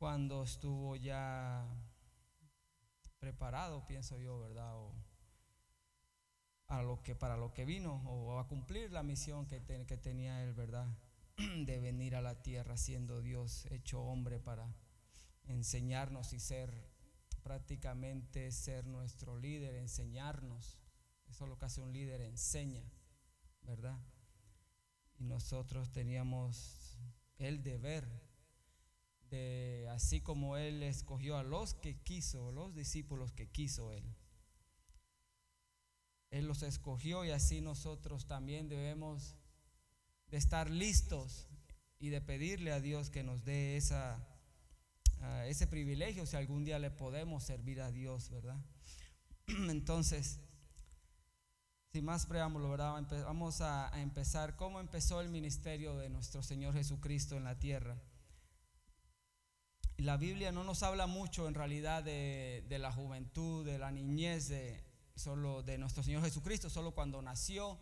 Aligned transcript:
cuando 0.00 0.44
estuvo 0.44 0.96
ya 0.96 1.62
preparado, 3.18 3.86
pienso 3.86 4.18
yo, 4.18 4.40
¿verdad? 4.40 4.74
Lo 6.82 7.02
que, 7.02 7.14
para 7.14 7.36
lo 7.36 7.52
que 7.52 7.66
vino 7.66 7.96
o 8.06 8.38
a 8.38 8.48
cumplir 8.48 8.92
la 8.92 9.02
misión 9.02 9.46
que, 9.46 9.62
que 9.62 9.96
tenía 9.98 10.42
él, 10.42 10.54
¿verdad? 10.54 10.88
De 11.66 11.80
venir 11.80 12.16
a 12.16 12.22
la 12.22 12.40
tierra 12.40 12.78
siendo 12.78 13.20
Dios 13.20 13.66
hecho 13.66 14.00
hombre 14.00 14.40
para 14.40 14.74
enseñarnos 15.44 16.32
y 16.32 16.40
ser 16.40 16.72
prácticamente 17.42 18.52
ser 18.52 18.86
nuestro 18.86 19.36
líder, 19.36 19.74
enseñarnos. 19.74 20.78
Eso 21.28 21.44
es 21.44 21.50
lo 21.50 21.58
que 21.58 21.66
hace 21.66 21.82
un 21.82 21.92
líder, 21.92 22.22
enseña, 22.22 22.90
¿verdad? 23.60 23.98
Y 25.18 25.24
nosotros 25.24 25.92
teníamos 25.92 26.96
el 27.36 27.62
deber 27.62 28.29
así 29.90 30.20
como 30.20 30.56
Él 30.56 30.82
escogió 30.82 31.36
a 31.36 31.42
los 31.42 31.74
que 31.74 31.96
quiso, 32.02 32.52
los 32.52 32.74
discípulos 32.74 33.32
que 33.32 33.48
quiso 33.48 33.92
Él. 33.92 34.04
Él 36.30 36.46
los 36.46 36.62
escogió 36.62 37.24
y 37.24 37.30
así 37.30 37.60
nosotros 37.60 38.26
también 38.26 38.68
debemos 38.68 39.34
de 40.28 40.36
estar 40.36 40.70
listos 40.70 41.48
y 41.98 42.08
de 42.08 42.20
pedirle 42.20 42.72
a 42.72 42.80
Dios 42.80 43.10
que 43.10 43.22
nos 43.22 43.44
dé 43.44 43.76
esa, 43.76 44.24
ese 45.46 45.66
privilegio 45.66 46.24
si 46.26 46.36
algún 46.36 46.64
día 46.64 46.78
le 46.78 46.90
podemos 46.90 47.42
servir 47.42 47.80
a 47.80 47.90
Dios, 47.90 48.30
¿verdad? 48.30 48.58
Entonces, 49.46 50.40
sin 51.92 52.04
más 52.04 52.26
preámbulo, 52.26 52.70
¿verdad? 52.70 53.04
Vamos 53.24 53.60
a, 53.60 53.90
empezar 54.00 54.56
cómo 54.56 54.78
empezó 54.78 55.20
el 55.20 55.28
ministerio 55.28 55.96
de 55.96 56.08
nuestro 56.08 56.42
Señor 56.42 56.74
Jesucristo 56.74 57.36
en 57.36 57.44
la 57.44 57.58
tierra. 57.58 58.00
La 60.00 60.16
Biblia 60.16 60.50
no 60.50 60.64
nos 60.64 60.82
habla 60.82 61.06
mucho 61.06 61.46
en 61.46 61.54
realidad 61.54 62.02
de, 62.02 62.64
de 62.68 62.78
la 62.78 62.90
juventud, 62.90 63.66
de 63.66 63.78
la 63.78 63.90
niñez 63.90 64.48
de, 64.48 64.82
solo 65.14 65.62
de 65.62 65.78
nuestro 65.78 66.02
Señor 66.02 66.22
Jesucristo, 66.22 66.70
solo 66.70 66.92
cuando 66.92 67.20
nació. 67.22 67.78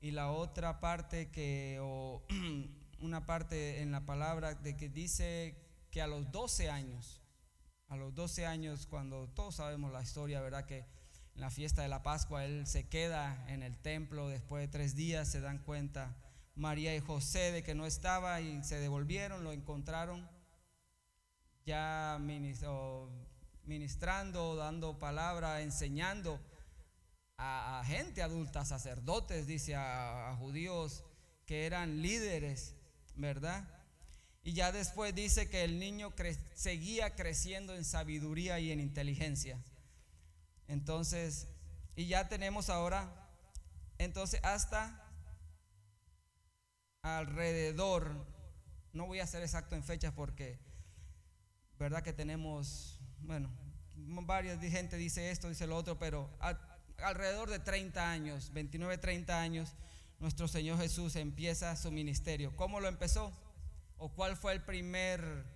Y 0.00 0.12
la 0.12 0.30
otra 0.30 0.80
parte 0.80 1.30
que, 1.30 1.78
o 1.82 2.24
una 3.00 3.26
parte 3.26 3.82
en 3.82 3.92
la 3.92 4.06
palabra 4.06 4.54
de 4.54 4.76
que 4.76 4.88
dice 4.88 5.54
que 5.90 6.00
a 6.00 6.06
los 6.06 6.32
12 6.32 6.70
años, 6.70 7.20
a 7.88 7.96
los 7.96 8.14
12 8.14 8.46
años, 8.46 8.86
cuando 8.86 9.28
todos 9.28 9.56
sabemos 9.56 9.92
la 9.92 10.02
historia, 10.02 10.40
¿verdad? 10.40 10.64
Que 10.64 10.86
en 11.34 11.40
la 11.42 11.50
fiesta 11.50 11.82
de 11.82 11.88
la 11.88 12.02
Pascua, 12.02 12.44
él 12.44 12.66
se 12.66 12.88
queda 12.88 13.44
en 13.48 13.62
el 13.62 13.76
templo 13.78 14.28
después 14.28 14.62
de 14.62 14.68
tres 14.68 14.94
días, 14.94 15.28
se 15.28 15.40
dan 15.40 15.58
cuenta 15.58 16.16
María 16.54 16.96
y 16.96 17.00
José 17.00 17.52
de 17.52 17.62
que 17.62 17.74
no 17.74 17.84
estaba 17.86 18.40
y 18.40 18.64
se 18.64 18.80
devolvieron, 18.80 19.44
lo 19.44 19.52
encontraron 19.52 20.26
ya 21.70 22.18
ministrando, 23.64 24.56
dando 24.56 24.98
palabra, 24.98 25.62
enseñando 25.62 26.40
a, 27.36 27.80
gente 27.86 28.24
adulta, 28.24 28.64
sacerdotes, 28.64 29.46
dice, 29.46 29.76
a, 29.76 30.34
judíos 30.40 31.04
que 31.46 31.66
eran 31.66 32.02
líderes, 32.02 32.74
¿verdad? 33.14 33.68
Y 34.42 34.52
ya 34.52 34.72
después 34.72 35.14
dice 35.14 35.48
que 35.48 35.62
el 35.62 35.78
niño 35.78 36.12
seguía 36.54 37.14
creciendo 37.14 37.76
en 37.76 37.84
sabiduría 37.84 38.58
y 38.58 38.72
en 38.72 38.80
inteligencia. 38.80 39.62
Entonces, 40.66 41.46
y 41.94 42.06
ya 42.06 42.28
tenemos 42.28 42.68
ahora, 42.68 43.30
entonces 43.98 44.40
hasta 44.42 45.06
alrededor, 47.02 48.26
no 48.92 49.06
voy 49.06 49.20
a 49.20 49.26
ser 49.28 49.42
exacto 49.42 49.76
en 49.76 49.84
fechas 49.84 50.12
porque, 50.12 50.58
verdad 51.80 52.02
que 52.02 52.12
tenemos, 52.12 53.00
bueno, 53.22 53.50
varias 53.96 54.60
gente 54.60 54.98
dice 54.98 55.30
esto, 55.30 55.48
dice 55.48 55.66
lo 55.66 55.76
otro, 55.76 55.98
pero 55.98 56.28
alrededor 56.98 57.48
de 57.48 57.58
30 57.58 58.10
años, 58.10 58.52
29, 58.52 58.98
30 58.98 59.40
años, 59.40 59.72
nuestro 60.18 60.46
Señor 60.46 60.78
Jesús 60.78 61.16
empieza 61.16 61.74
su 61.76 61.90
ministerio. 61.90 62.54
¿Cómo 62.54 62.80
lo 62.80 62.88
empezó? 62.88 63.32
¿O 63.96 64.10
cuál 64.10 64.36
fue 64.36 64.52
el 64.52 64.62
primer, 64.62 65.46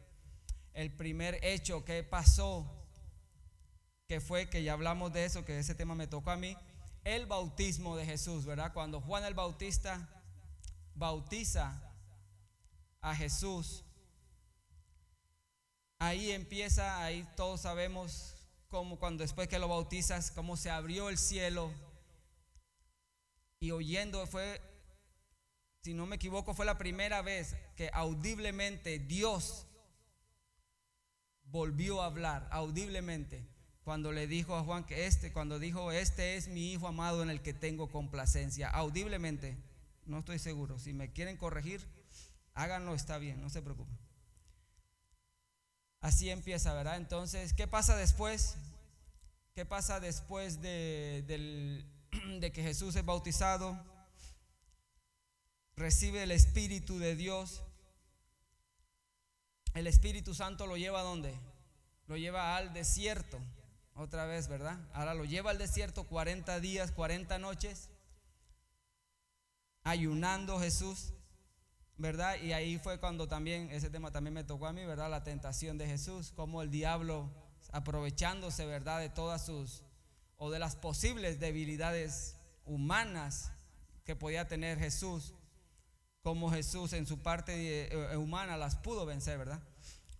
el 0.72 0.90
primer 0.90 1.38
hecho 1.44 1.84
que 1.84 2.02
pasó 2.02 2.80
que 4.08 4.20
fue 4.20 4.48
que 4.48 4.62
ya 4.62 4.72
hablamos 4.72 5.12
de 5.12 5.26
eso, 5.26 5.44
que 5.44 5.58
ese 5.58 5.74
tema 5.74 5.94
me 5.94 6.06
tocó 6.06 6.30
a 6.30 6.36
mí, 6.36 6.56
el 7.04 7.26
bautismo 7.26 7.96
de 7.96 8.06
Jesús, 8.06 8.46
¿verdad? 8.46 8.72
Cuando 8.72 9.00
Juan 9.00 9.24
el 9.24 9.34
Bautista 9.34 10.08
bautiza 10.94 11.82
a 13.02 13.14
Jesús, 13.14 13.83
ahí 16.06 16.32
empieza, 16.32 17.02
ahí 17.02 17.26
todos 17.36 17.62
sabemos 17.62 18.34
cómo 18.68 18.98
cuando 18.98 19.22
después 19.22 19.48
que 19.48 19.58
lo 19.58 19.68
bautizas, 19.68 20.30
cómo 20.30 20.56
se 20.56 20.70
abrió 20.70 21.08
el 21.08 21.18
cielo 21.18 21.72
y 23.60 23.70
oyendo 23.70 24.26
fue, 24.26 24.60
si 25.82 25.94
no 25.94 26.06
me 26.06 26.16
equivoco, 26.16 26.54
fue 26.54 26.66
la 26.66 26.76
primera 26.76 27.22
vez 27.22 27.56
que 27.76 27.90
audiblemente 27.92 28.98
Dios 28.98 29.66
volvió 31.44 32.02
a 32.02 32.06
hablar, 32.06 32.48
audiblemente 32.50 33.46
cuando 33.84 34.12
le 34.12 34.26
dijo 34.26 34.56
a 34.56 34.64
Juan 34.64 34.84
que 34.84 35.06
este, 35.06 35.32
cuando 35.32 35.58
dijo, 35.58 35.92
este 35.92 36.36
es 36.36 36.48
mi 36.48 36.72
hijo 36.72 36.88
amado 36.88 37.22
en 37.22 37.30
el 37.30 37.42
que 37.42 37.54
tengo 37.54 37.90
complacencia, 37.90 38.68
audiblemente, 38.68 39.56
no 40.06 40.18
estoy 40.18 40.38
seguro, 40.38 40.78
si 40.78 40.92
me 40.92 41.12
quieren 41.12 41.36
corregir, 41.36 41.86
háganlo, 42.54 42.94
está 42.94 43.18
bien, 43.18 43.40
no 43.40 43.50
se 43.50 43.62
preocupen. 43.62 44.03
Así 46.04 46.28
empieza, 46.28 46.74
¿verdad? 46.74 46.98
Entonces, 46.98 47.54
¿qué 47.54 47.66
pasa 47.66 47.96
después? 47.96 48.56
¿Qué 49.54 49.64
pasa 49.64 50.00
después 50.00 50.60
de, 50.60 51.82
que 52.52 52.62
Jesús 52.62 52.94
es 52.94 53.06
bautizado? 53.06 53.82
Recibe 55.76 56.24
el 56.24 56.30
Espíritu 56.30 56.98
de 56.98 57.16
Dios. 57.16 57.62
El 59.72 59.86
Espíritu 59.86 60.34
Santo 60.34 60.66
lo 60.66 60.76
lleva 60.76 61.00
a 61.00 61.04
dónde? 61.04 61.34
Lo 62.06 62.18
lleva 62.18 62.58
al 62.58 62.74
desierto 62.74 63.40
otra 63.94 64.26
vez, 64.26 64.48
¿verdad? 64.48 64.78
Ahora 64.92 65.14
lo 65.14 65.24
lleva 65.24 65.52
al 65.52 65.58
desierto 65.58 66.06
40 66.06 66.60
días, 66.60 66.92
40 66.92 67.38
noches, 67.38 67.88
ayunando 69.84 70.60
Jesús, 70.60 71.14
¿verdad? 71.96 72.40
Y 72.42 72.52
ahí 72.52 72.78
fue 72.78 72.98
cuando 72.98 73.28
también, 73.28 73.70
ese 73.70 73.90
tema 73.90 74.10
también 74.10 74.34
me 74.34 74.44
tocó 74.44 74.66
a 74.66 74.72
mí, 74.72 74.84
¿verdad? 74.84 75.10
La 75.10 75.22
tentación 75.22 75.78
de 75.78 75.86
Jesús, 75.86 76.32
como 76.34 76.62
el 76.62 76.70
diablo, 76.70 77.30
aprovechándose, 77.72 78.66
¿verdad? 78.66 79.00
De 79.00 79.08
todas 79.08 79.44
sus, 79.44 79.82
o 80.36 80.50
de 80.50 80.58
las 80.58 80.76
posibles 80.76 81.40
debilidades 81.40 82.36
humanas 82.64 83.52
que 84.04 84.16
podía 84.16 84.48
tener 84.48 84.78
Jesús, 84.78 85.34
como 86.22 86.50
Jesús 86.50 86.92
en 86.94 87.06
su 87.06 87.18
parte 87.18 87.88
eh, 87.92 88.16
humana 88.16 88.56
las 88.56 88.76
pudo 88.76 89.06
vencer, 89.06 89.38
¿verdad? 89.38 89.62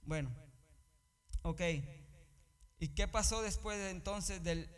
Bueno, 0.03 0.31
ok. 1.43 1.61
¿Y 2.79 2.89
qué 2.89 3.09
pasó 3.09 3.43
después 3.43 3.79
de, 3.79 3.91
entonces 3.91 4.43
del, 4.43 4.69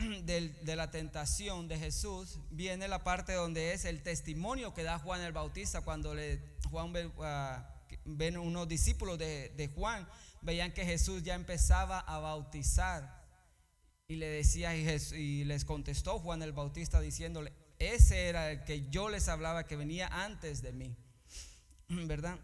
de 0.24 0.76
la 0.76 0.90
tentación 0.90 1.68
de 1.68 1.78
Jesús? 1.78 2.38
Viene 2.50 2.88
la 2.88 3.04
parte 3.04 3.32
donde 3.32 3.72
es 3.72 3.84
el 3.84 4.02
testimonio 4.02 4.74
que 4.74 4.82
da 4.82 4.98
Juan 4.98 5.20
el 5.20 5.32
Bautista 5.32 5.82
cuando 5.82 6.14
le, 6.14 6.40
Juan 6.70 6.94
uh, 6.94 7.80
ven 8.04 8.38
unos 8.38 8.68
discípulos 8.68 9.18
de, 9.18 9.70
Juan, 9.74 10.08
veían 10.42 10.72
que 10.72 10.84
Jesús 10.84 11.22
ya 11.22 11.34
empezaba 11.34 12.00
a 12.00 12.18
bautizar. 12.18 13.20
Y 14.08 14.16
le 14.16 14.26
decía, 14.26 14.76
y, 14.76 14.88
y 15.16 15.44
les 15.44 15.64
contestó 15.64 16.18
Juan 16.18 16.42
el 16.42 16.52
Bautista 16.52 17.00
diciéndole, 17.00 17.52
ese 17.78 18.28
era 18.28 18.50
el 18.50 18.64
que 18.64 18.88
yo 18.90 19.08
les 19.08 19.28
hablaba 19.28 19.66
que 19.66 19.76
venía 19.76 20.08
antes 20.08 20.62
de 20.62 20.72
mí. 20.72 20.96
¿Verdad? 21.88 22.38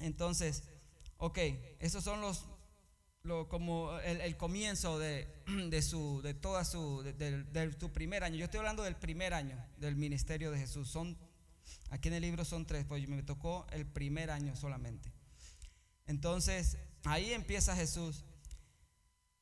Entonces, 0.00 0.64
ok, 1.18 1.38
esos 1.80 2.04
son 2.04 2.20
los 2.20 2.46
como 3.48 3.98
el, 4.00 4.36
comienzo 4.36 4.98
de, 4.98 5.26
su, 5.82 6.20
de 6.22 6.34
toda 6.34 6.64
su, 6.64 7.02
de, 7.02 7.76
su 7.78 7.92
primer 7.92 8.24
año. 8.24 8.36
Yo 8.36 8.44
estoy 8.44 8.58
hablando 8.58 8.82
del 8.82 8.96
primer 8.96 9.34
año 9.34 9.56
del 9.76 9.96
ministerio 9.96 10.50
de 10.50 10.58
Jesús. 10.58 10.88
Son, 10.88 11.16
aquí 11.90 12.08
en 12.08 12.14
el 12.14 12.22
libro 12.22 12.44
son 12.44 12.66
tres, 12.66 12.84
pues 12.86 13.06
me 13.08 13.22
tocó 13.22 13.66
el 13.70 13.86
primer 13.86 14.30
año 14.30 14.56
solamente. 14.56 15.12
Entonces, 16.06 16.78
ahí 17.04 17.32
empieza 17.32 17.76
Jesús. 17.76 18.24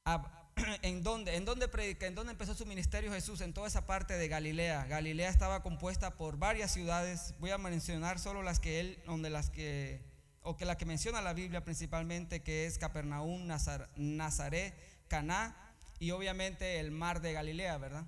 ¿En 0.83 1.03
dónde? 1.03 1.37
¿En 1.37 1.45
dónde 1.45 1.69
predica? 1.69 2.07
¿En 2.07 2.15
dónde 2.15 2.33
empezó 2.33 2.55
su 2.55 2.67
ministerio 2.67 3.13
Jesús? 3.13 3.41
En 3.41 3.53
toda 3.53 3.69
esa 3.69 3.87
parte 3.87 4.15
de 4.15 4.29
Galilea. 4.29 4.87
Galilea 4.87 5.29
estaba 5.29 5.63
compuesta 5.63 6.17
por 6.17 6.39
varias 6.39 6.73
ciudades. 6.73 7.35
Voy 7.39 7.51
a 7.51 7.59
mencionar 7.59 8.19
solo 8.19 8.43
las 8.43 8.59
que 8.59 8.81
él, 8.81 8.99
donde 9.07 9.31
las 9.31 9.51
que 9.51 10.16
o 10.47 10.57
que 10.57 10.65
la 10.65 10.79
que 10.79 10.87
menciona 10.87 11.21
la 11.21 11.33
Biblia 11.33 11.65
principalmente, 11.65 12.41
que 12.41 12.67
es 12.67 12.79
Capernaum, 12.79 13.49
Nazaret, 13.97 14.75
Caná 15.09 15.57
y 15.99 16.13
obviamente 16.13 16.79
el 16.79 16.93
mar 16.93 17.21
de 17.21 17.33
Galilea, 17.33 17.77
¿verdad? 17.79 18.07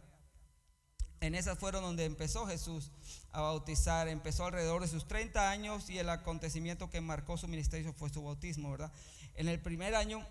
En 1.21 1.35
esas 1.35 1.59
fueron 1.59 1.83
donde 1.83 2.05
empezó 2.05 2.47
Jesús 2.47 2.93
a 3.33 3.41
bautizar. 3.41 4.07
Empezó 4.07 4.45
alrededor 4.45 4.83
de 4.83 4.87
sus 4.87 5.09
30 5.09 5.51
años 5.51 5.91
y 5.91 5.99
el 5.99 6.09
acontecimiento 6.09 6.89
que 6.91 7.01
marcó 7.01 7.37
su 7.37 7.49
ministerio 7.49 7.93
fue 7.93 8.09
su 8.09 8.23
bautismo, 8.23 8.71
¿verdad? 8.71 8.93
En 9.35 9.49
el 9.49 9.61
primer 9.61 9.97
año, 9.97 10.25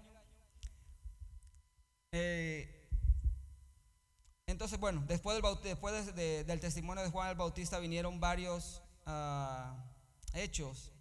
eh, 2.13 2.88
entonces, 4.45 4.80
bueno, 4.80 5.04
después, 5.07 5.36
del, 6.15 6.59
testimonio 6.62 7.04
de 7.04 7.09
Juan 7.09 7.31
el 7.31 7.36
Bautista 7.36 7.80
vinieron 7.80 8.21
varios 8.21 8.81
ah, 9.06 9.75
hechos 10.33 10.94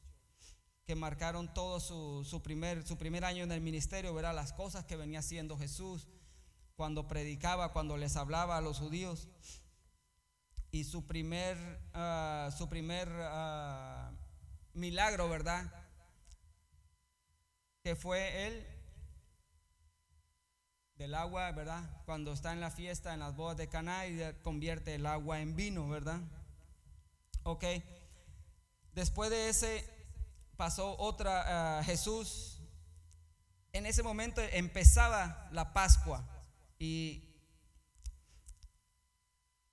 que 0.86 0.94
marcaron 0.94 1.52
todo 1.52 1.80
su, 1.80 2.40
primer, 2.44 2.86
su 2.86 2.96
primer 2.96 3.24
año 3.24 3.42
en 3.42 3.50
el 3.50 3.60
ministerio, 3.60 4.14
¿verdad? 4.14 4.36
Las 4.36 4.52
cosas 4.52 4.84
que 4.84 4.94
venía 4.94 5.18
haciendo 5.18 5.58
Jesús 5.58 6.06
cuando 6.76 7.08
predicaba, 7.08 7.72
cuando 7.72 7.96
les 7.96 8.16
hablaba 8.16 8.56
a 8.56 8.60
los 8.60 8.78
judíos. 8.78 9.28
Y 10.70 10.84
su 10.84 11.04
primer, 11.04 11.58
ah, 11.92 12.50
su 12.56 12.68
primer 12.68 13.08
ah, 13.12 14.12
milagro, 14.74 15.28
¿verdad? 15.28 15.72
Que 17.82 17.96
fue 17.96 18.46
él 18.46 18.64
del 20.94 21.14
agua, 21.14 21.50
¿verdad? 21.50 21.82
Cuando 22.04 22.32
está 22.32 22.52
en 22.52 22.60
la 22.60 22.70
fiesta, 22.70 23.12
en 23.12 23.20
las 23.20 23.34
bodas 23.34 23.56
de 23.56 23.68
Caná 23.68 24.06
y 24.06 24.20
convierte 24.42 24.94
el 24.94 25.06
agua 25.06 25.40
en 25.40 25.56
vino, 25.56 25.88
¿verdad? 25.88 26.20
Ok. 27.42 27.64
Después 28.92 29.30
de 29.30 29.48
ese 29.48 29.95
pasó 30.56 30.96
otra, 30.98 31.78
ah, 31.78 31.84
Jesús, 31.84 32.60
en 33.72 33.86
ese 33.86 34.02
momento 34.02 34.40
empezaba 34.52 35.48
la 35.52 35.72
Pascua 35.72 36.26
y 36.78 37.22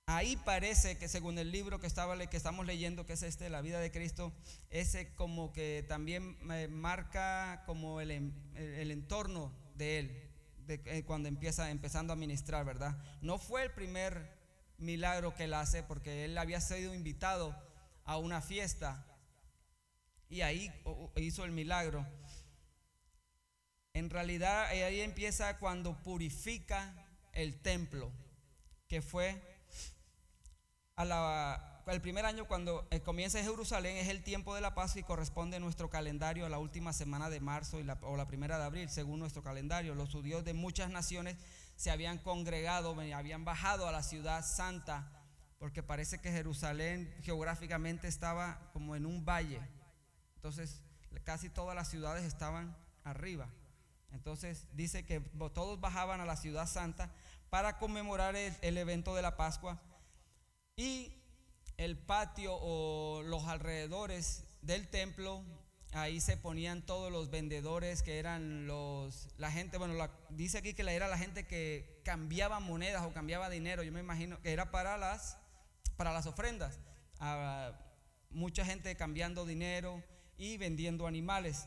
ahí 0.06 0.36
parece 0.36 0.98
que 0.98 1.08
según 1.08 1.38
el 1.38 1.50
libro 1.50 1.80
que, 1.80 1.86
estaba, 1.86 2.18
que 2.26 2.36
estamos 2.36 2.66
leyendo, 2.66 3.06
que 3.06 3.14
es 3.14 3.22
este, 3.22 3.48
La 3.48 3.62
vida 3.62 3.80
de 3.80 3.90
Cristo, 3.90 4.32
ese 4.70 5.14
como 5.14 5.52
que 5.52 5.84
también 5.88 6.36
eh, 6.52 6.68
marca 6.68 7.62
como 7.66 8.00
el, 8.00 8.10
el 8.10 8.90
entorno 8.90 9.52
de 9.74 9.98
él 9.98 10.30
eh, 10.66 11.04
cuando 11.06 11.28
empieza 11.28 11.70
empezando 11.70 12.12
a 12.12 12.16
ministrar, 12.16 12.64
¿verdad? 12.64 12.96
No 13.20 13.38
fue 13.38 13.62
el 13.62 13.72
primer 13.72 14.34
milagro 14.78 15.34
que 15.34 15.44
él 15.44 15.54
hace 15.54 15.82
porque 15.82 16.24
él 16.24 16.38
había 16.38 16.60
sido 16.60 16.94
invitado 16.94 17.54
a 18.04 18.16
una 18.16 18.40
fiesta 18.40 19.04
y 20.28 20.40
ahí 20.40 20.72
hizo 21.16 21.44
el 21.44 21.52
milagro. 21.52 22.06
En 23.92 24.10
realidad 24.10 24.66
ahí 24.66 25.00
empieza 25.00 25.58
cuando 25.58 26.02
purifica 26.02 26.94
el 27.32 27.60
templo, 27.60 28.10
que 28.88 29.02
fue 29.02 29.40
a 30.96 31.04
la 31.04 31.74
el 31.92 32.00
primer 32.00 32.24
año 32.24 32.46
cuando 32.46 32.86
eh, 32.90 33.00
comienza 33.00 33.42
Jerusalén 33.42 33.98
es 33.98 34.08
el 34.08 34.22
tiempo 34.22 34.54
de 34.54 34.62
la 34.62 34.74
Pascua 34.74 35.00
y 35.00 35.04
corresponde 35.04 35.58
a 35.58 35.60
nuestro 35.60 35.90
calendario 35.90 36.46
a 36.46 36.48
la 36.48 36.58
última 36.58 36.94
semana 36.94 37.28
de 37.28 37.40
marzo 37.40 37.78
y 37.78 37.84
la, 37.84 37.98
o 38.02 38.16
la 38.16 38.26
primera 38.26 38.56
de 38.58 38.64
abril, 38.64 38.88
según 38.88 39.20
nuestro 39.20 39.42
calendario. 39.42 39.94
Los 39.94 40.10
judíos 40.10 40.44
de 40.44 40.54
muchas 40.54 40.90
naciones 40.90 41.36
se 41.76 41.90
habían 41.90 42.16
congregado, 42.18 42.96
habían 43.14 43.44
bajado 43.44 43.86
a 43.86 43.92
la 43.92 44.02
ciudad 44.02 44.44
santa, 44.46 45.12
porque 45.58 45.82
parece 45.82 46.20
que 46.20 46.32
Jerusalén 46.32 47.14
geográficamente 47.22 48.08
estaba 48.08 48.70
como 48.72 48.96
en 48.96 49.04
un 49.04 49.24
valle. 49.24 49.60
Entonces, 50.44 50.82
casi 51.24 51.48
todas 51.48 51.74
las 51.74 51.88
ciudades 51.88 52.22
estaban 52.22 52.76
arriba. 53.02 53.48
Entonces, 54.12 54.68
dice 54.74 55.06
que 55.06 55.20
todos 55.54 55.80
bajaban 55.80 56.20
a 56.20 56.26
la 56.26 56.36
ciudad 56.36 56.66
santa 56.66 57.10
para 57.48 57.78
conmemorar 57.78 58.36
el, 58.36 58.54
el 58.60 58.76
evento 58.76 59.14
de 59.14 59.22
la 59.22 59.38
Pascua. 59.38 59.80
Y 60.76 61.14
el 61.78 61.96
patio 61.96 62.58
o 62.60 63.22
los 63.22 63.44
alrededores 63.44 64.44
del 64.60 64.86
templo, 64.88 65.42
ahí 65.92 66.20
se 66.20 66.36
ponían 66.36 66.84
todos 66.84 67.10
los 67.10 67.30
vendedores 67.30 68.02
que 68.02 68.18
eran 68.18 68.66
los, 68.66 69.30
la 69.38 69.50
gente, 69.50 69.78
bueno, 69.78 69.94
dice 70.28 70.58
aquí 70.58 70.74
que 70.74 70.82
era 70.82 71.08
la 71.08 71.16
gente 71.16 71.46
que 71.46 72.02
cambiaba 72.04 72.60
monedas 72.60 73.02
o 73.06 73.14
cambiaba 73.14 73.48
dinero, 73.48 73.82
yo 73.82 73.92
me 73.92 74.00
imagino 74.00 74.42
que 74.42 74.52
era 74.52 74.70
para 74.70 74.98
las, 74.98 75.38
para 75.96 76.12
las 76.12 76.26
ofrendas, 76.26 76.80
ah, 77.18 77.72
mucha 78.28 78.66
gente 78.66 78.94
cambiando 78.94 79.46
dinero 79.46 80.02
y 80.36 80.56
vendiendo 80.56 81.06
animales. 81.06 81.66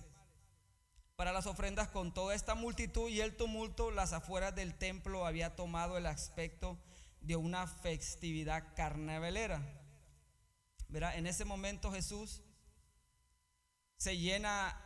Para 1.16 1.32
las 1.32 1.48
ofrendas 1.48 1.88
con 1.88 2.14
toda 2.14 2.36
esta 2.36 2.54
multitud 2.54 3.10
y 3.10 3.22
el 3.22 3.36
tumulto, 3.36 3.90
las 3.90 4.14
afueras 4.14 4.54
del 4.56 4.76
templo 4.76 5.26
había 5.26 5.56
tomado 5.56 5.98
el 5.98 6.06
aspecto 6.06 6.78
de 7.22 7.36
una 7.36 7.66
festividad 7.66 8.76
carnavalera. 8.76 9.62
En 10.90 11.28
ese 11.28 11.44
momento 11.44 11.92
Jesús 11.92 12.44
se 13.98 14.18
llena, 14.18 14.80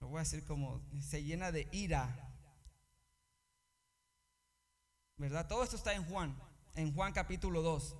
lo 0.00 0.08
voy 0.08 0.16
a 0.16 0.20
decir 0.20 0.44
como, 0.44 0.82
se 1.00 1.22
llena 1.22 1.52
de 1.52 1.68
ira. 1.72 2.26
¿Verdad? 5.18 5.46
Todo 5.46 5.62
esto 5.62 5.76
está 5.76 5.92
en 5.92 6.04
Juan, 6.06 6.42
en 6.74 6.94
Juan 6.94 7.12
capítulo 7.12 7.60
2. 7.60 7.94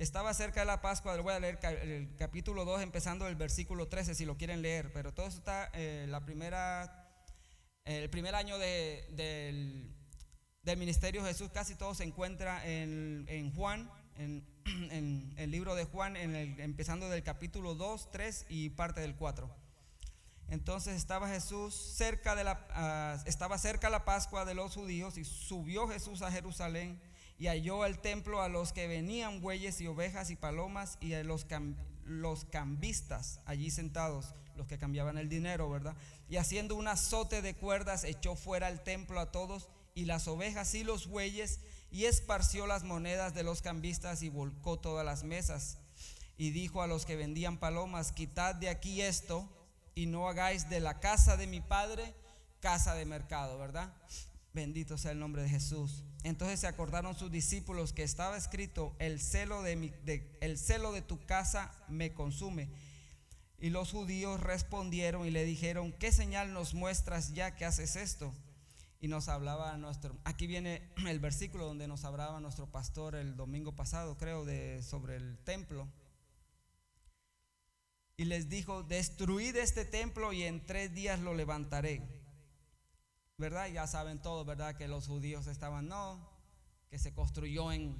Estaba 0.00 0.32
cerca 0.32 0.60
de 0.60 0.66
la 0.66 0.80
Pascua, 0.80 1.14
voy 1.20 1.34
a 1.34 1.40
leer 1.40 1.58
el 1.62 2.16
capítulo 2.16 2.64
2 2.64 2.80
empezando 2.80 3.28
el 3.28 3.36
versículo 3.36 3.86
13 3.86 4.14
si 4.14 4.24
lo 4.24 4.38
quieren 4.38 4.62
leer, 4.62 4.90
pero 4.94 5.12
todo 5.12 5.26
está 5.26 5.68
eh, 5.74 6.06
la 6.08 6.24
primera, 6.24 7.06
el 7.84 8.08
primer 8.08 8.34
año 8.34 8.56
del, 8.58 9.94
ministerio 10.78 11.22
Jesús, 11.22 11.50
casi 11.52 11.74
todo 11.74 11.94
se 11.94 12.04
encuentra 12.04 12.66
en, 12.66 13.26
en 13.28 13.52
Juan, 13.54 13.90
en, 14.16 14.42
en 14.90 15.34
el 15.36 15.50
libro 15.50 15.74
de 15.74 15.84
Juan, 15.84 16.16
en 16.16 16.34
el, 16.34 16.58
empezando 16.60 17.10
del 17.10 17.22
capítulo 17.22 17.74
2, 17.74 18.10
3 18.10 18.46
y 18.48 18.70
parte 18.70 19.02
del 19.02 19.16
4. 19.16 19.54
Entonces 20.48 20.96
estaba 20.96 21.28
Jesús 21.28 21.74
cerca 21.74 22.34
de 22.34 22.44
la, 22.44 22.66
ah, 22.70 23.22
estaba 23.26 23.58
cerca 23.58 23.90
la 23.90 24.06
Pascua 24.06 24.46
de 24.46 24.54
los 24.54 24.72
judíos 24.72 25.18
y 25.18 25.26
subió 25.26 25.88
Jesús 25.88 26.22
a 26.22 26.32
Jerusalén 26.32 26.98
y 27.40 27.46
halló 27.46 27.86
el 27.86 27.98
templo 27.98 28.42
a 28.42 28.50
los 28.50 28.74
que 28.74 28.86
venían 28.86 29.40
bueyes 29.40 29.80
y 29.80 29.86
ovejas 29.86 30.28
y 30.28 30.36
palomas 30.36 30.98
y 31.00 31.14
a 31.14 31.24
los, 31.24 31.46
los 32.04 32.44
cambistas 32.44 33.40
allí 33.46 33.70
sentados, 33.70 34.34
los 34.56 34.66
que 34.66 34.76
cambiaban 34.76 35.16
el 35.16 35.30
dinero, 35.30 35.70
¿verdad? 35.70 35.96
Y 36.28 36.36
haciendo 36.36 36.76
un 36.76 36.86
azote 36.86 37.40
de 37.40 37.56
cuerdas 37.56 38.04
echó 38.04 38.36
fuera 38.36 38.68
el 38.68 38.82
templo 38.82 39.18
a 39.18 39.32
todos 39.32 39.70
y 39.94 40.04
las 40.04 40.28
ovejas 40.28 40.74
y 40.74 40.84
los 40.84 41.06
bueyes 41.08 41.60
y 41.90 42.04
esparció 42.04 42.66
las 42.66 42.84
monedas 42.84 43.34
de 43.34 43.42
los 43.42 43.62
cambistas 43.62 44.22
y 44.22 44.28
volcó 44.28 44.78
todas 44.78 45.06
las 45.06 45.24
mesas. 45.24 45.78
Y 46.36 46.50
dijo 46.50 46.82
a 46.82 46.86
los 46.86 47.06
que 47.06 47.16
vendían 47.16 47.56
palomas, 47.56 48.12
quitad 48.12 48.54
de 48.54 48.68
aquí 48.68 49.00
esto 49.00 49.48
y 49.94 50.04
no 50.04 50.28
hagáis 50.28 50.68
de 50.68 50.80
la 50.80 51.00
casa 51.00 51.38
de 51.38 51.46
mi 51.46 51.62
padre 51.62 52.14
casa 52.60 52.94
de 52.94 53.06
mercado, 53.06 53.58
¿verdad? 53.58 53.94
Bendito 54.52 54.98
sea 54.98 55.12
el 55.12 55.18
nombre 55.18 55.42
de 55.42 55.48
Jesús. 55.48 56.04
Entonces 56.22 56.60
se 56.60 56.66
acordaron 56.66 57.16
sus 57.16 57.30
discípulos 57.30 57.92
que 57.92 58.02
estaba 58.02 58.36
escrito, 58.36 58.94
el 58.98 59.20
celo 59.20 59.62
de, 59.62 59.76
mi, 59.76 59.92
el 60.40 60.58
celo 60.58 60.92
de 60.92 61.02
tu 61.02 61.24
casa 61.24 61.72
me 61.88 62.12
consume. 62.12 62.68
Y 63.58 63.70
los 63.70 63.92
judíos 63.92 64.40
respondieron 64.40 65.26
y 65.26 65.30
le 65.30 65.44
dijeron, 65.44 65.92
¿qué 65.92 66.12
señal 66.12 66.52
nos 66.52 66.74
muestras 66.74 67.32
ya 67.32 67.54
que 67.54 67.64
haces 67.64 67.96
esto? 67.96 68.32
y 69.00 69.08
nos 69.08 69.28
hablaba 69.28 69.76
nuestro, 69.78 70.14
aquí 70.24 70.46
viene 70.46 70.82
el 71.08 71.20
versículo 71.20 71.64
donde 71.64 71.88
nos 71.88 72.04
hablaba 72.04 72.38
nuestro 72.38 72.70
pastor 72.70 73.14
el 73.14 73.34
domingo 73.34 73.74
pasado, 73.74 74.18
creo, 74.18 74.44
de, 74.44 74.82
sobre 74.82 75.16
el 75.16 75.38
templo. 75.38 75.88
Y 78.18 78.26
les 78.26 78.50
dijo, 78.50 78.82
destruid 78.82 79.56
este 79.56 79.86
templo 79.86 80.34
y 80.34 80.42
en 80.42 80.66
tres 80.66 80.94
días 80.94 81.18
lo 81.20 81.32
levantaré. 81.32 82.02
¿Verdad? 83.40 83.68
Ya 83.68 83.86
saben 83.86 84.20
todos, 84.20 84.44
¿verdad? 84.44 84.76
Que 84.76 84.86
los 84.86 85.06
judíos 85.06 85.46
estaban, 85.46 85.88
no, 85.88 86.20
que 86.90 86.98
se 86.98 87.14
construyó 87.14 87.72
en, 87.72 87.96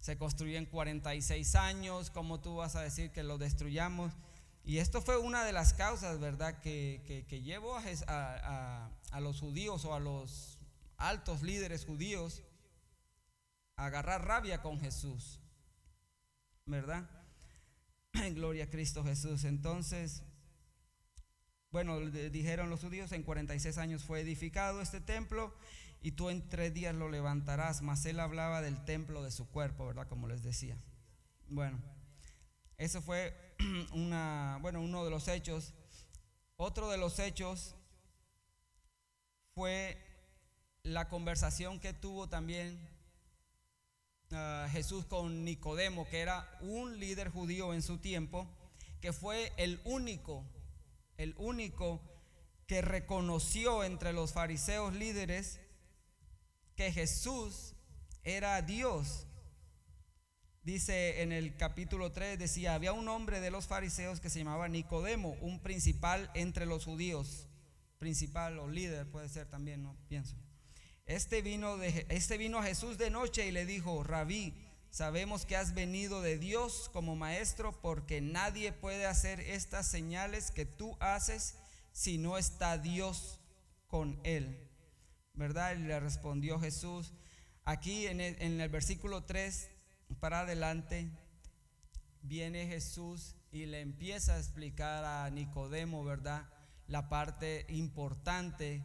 se 0.00 0.18
construyó 0.18 0.58
en 0.58 0.66
46 0.66 1.54
años, 1.54 2.10
¿cómo 2.10 2.40
tú 2.40 2.56
vas 2.56 2.74
a 2.74 2.82
decir 2.82 3.12
que 3.12 3.22
lo 3.22 3.38
destruyamos? 3.38 4.12
Y 4.64 4.78
esto 4.78 5.02
fue 5.02 5.18
una 5.18 5.44
de 5.44 5.52
las 5.52 5.72
causas, 5.72 6.18
¿verdad?, 6.18 6.58
que, 6.58 7.24
que, 7.28 7.42
llevó 7.42 7.76
a, 7.76 8.90
a, 9.12 9.20
los 9.20 9.38
judíos 9.38 9.84
o 9.84 9.94
a 9.94 10.00
los 10.00 10.58
altos 10.96 11.42
líderes 11.42 11.84
judíos 11.84 12.42
a 13.76 13.86
agarrar 13.86 14.26
rabia 14.26 14.62
con 14.62 14.80
Jesús, 14.80 15.38
¿verdad? 16.66 17.08
En 18.14 18.34
gloria 18.34 18.64
a 18.64 18.70
Cristo 18.70 19.04
Jesús. 19.04 19.44
Entonces, 19.44 20.24
bueno, 21.70 22.00
dijeron 22.00 22.68
los 22.68 22.80
judíos, 22.80 23.12
en 23.12 23.22
46 23.22 23.78
años 23.78 24.02
fue 24.02 24.20
edificado 24.20 24.80
este 24.80 25.00
templo 25.00 25.54
y 26.02 26.12
tú 26.12 26.30
en 26.30 26.48
tres 26.48 26.74
días 26.74 26.94
lo 26.94 27.08
levantarás. 27.08 27.82
Mas 27.82 28.04
él 28.06 28.18
hablaba 28.18 28.60
del 28.60 28.84
templo 28.84 29.22
de 29.22 29.30
su 29.30 29.48
cuerpo, 29.48 29.86
¿verdad? 29.86 30.08
Como 30.08 30.26
les 30.26 30.42
decía. 30.42 30.76
Bueno, 31.48 31.78
eso 32.76 33.02
fue 33.02 33.34
una, 33.92 34.58
bueno, 34.62 34.80
uno 34.80 35.04
de 35.04 35.10
los 35.10 35.28
hechos. 35.28 35.74
Otro 36.56 36.90
de 36.90 36.98
los 36.98 37.18
hechos 37.18 37.76
fue 39.54 39.96
la 40.82 41.08
conversación 41.08 41.78
que 41.78 41.92
tuvo 41.92 42.28
también 42.28 42.78
ah, 44.32 44.68
Jesús 44.70 45.04
con 45.04 45.44
Nicodemo, 45.44 46.08
que 46.08 46.20
era 46.20 46.48
un 46.60 46.98
líder 46.98 47.28
judío 47.28 47.74
en 47.74 47.82
su 47.82 47.98
tiempo, 47.98 48.48
que 49.00 49.12
fue 49.12 49.52
el 49.56 49.80
único, 49.84 50.44
el 51.20 51.34
único 51.36 52.00
que 52.66 52.80
reconoció 52.80 53.84
entre 53.84 54.14
los 54.14 54.32
fariseos 54.32 54.94
líderes 54.94 55.60
que 56.76 56.90
Jesús 56.92 57.74
era 58.24 58.62
Dios. 58.62 59.26
Dice 60.62 61.20
en 61.20 61.32
el 61.32 61.56
capítulo 61.56 62.12
3, 62.12 62.38
decía, 62.38 62.74
había 62.74 62.94
un 62.94 63.06
hombre 63.08 63.40
de 63.40 63.50
los 63.50 63.66
fariseos 63.66 64.18
que 64.18 64.30
se 64.30 64.38
llamaba 64.38 64.68
Nicodemo, 64.68 65.36
un 65.42 65.60
principal 65.60 66.30
entre 66.34 66.64
los 66.64 66.86
judíos, 66.86 67.48
principal 67.98 68.58
o 68.58 68.68
líder 68.68 69.06
puede 69.06 69.28
ser 69.28 69.46
también, 69.46 69.82
no 69.82 69.94
pienso. 70.08 70.36
Este 71.04 71.42
vino, 71.42 71.76
de, 71.76 72.06
este 72.08 72.38
vino 72.38 72.58
a 72.58 72.62
Jesús 72.62 72.96
de 72.96 73.10
noche 73.10 73.46
y 73.46 73.50
le 73.50 73.66
dijo, 73.66 74.02
rabí, 74.04 74.54
sabemos 74.90 75.46
que 75.46 75.56
has 75.56 75.74
venido 75.74 76.20
de 76.20 76.38
Dios 76.38 76.90
como 76.92 77.16
maestro 77.16 77.72
porque 77.80 78.20
nadie 78.20 78.72
puede 78.72 79.06
hacer 79.06 79.40
estas 79.40 79.86
señales 79.86 80.50
que 80.50 80.66
tú 80.66 80.96
haces 81.00 81.56
si 81.92 82.18
no 82.18 82.38
está 82.38 82.78
Dios 82.78 83.40
con 83.88 84.20
él. 84.24 84.68
¿Verdad? 85.34 85.76
Y 85.76 85.82
le 85.82 85.98
respondió 86.00 86.58
Jesús. 86.58 87.12
Aquí 87.64 88.06
en 88.06 88.20
el, 88.20 88.68
versículo 88.68 89.24
3 89.24 89.70
para 90.18 90.40
adelante 90.40 91.08
viene 92.22 92.66
Jesús 92.66 93.36
y 93.52 93.66
le 93.66 93.80
empieza 93.80 94.34
a 94.34 94.38
explicar 94.38 95.04
a 95.04 95.30
Nicodemo, 95.30 96.04
¿verdad? 96.04 96.48
La 96.88 97.08
parte 97.08 97.66
importante 97.68 98.82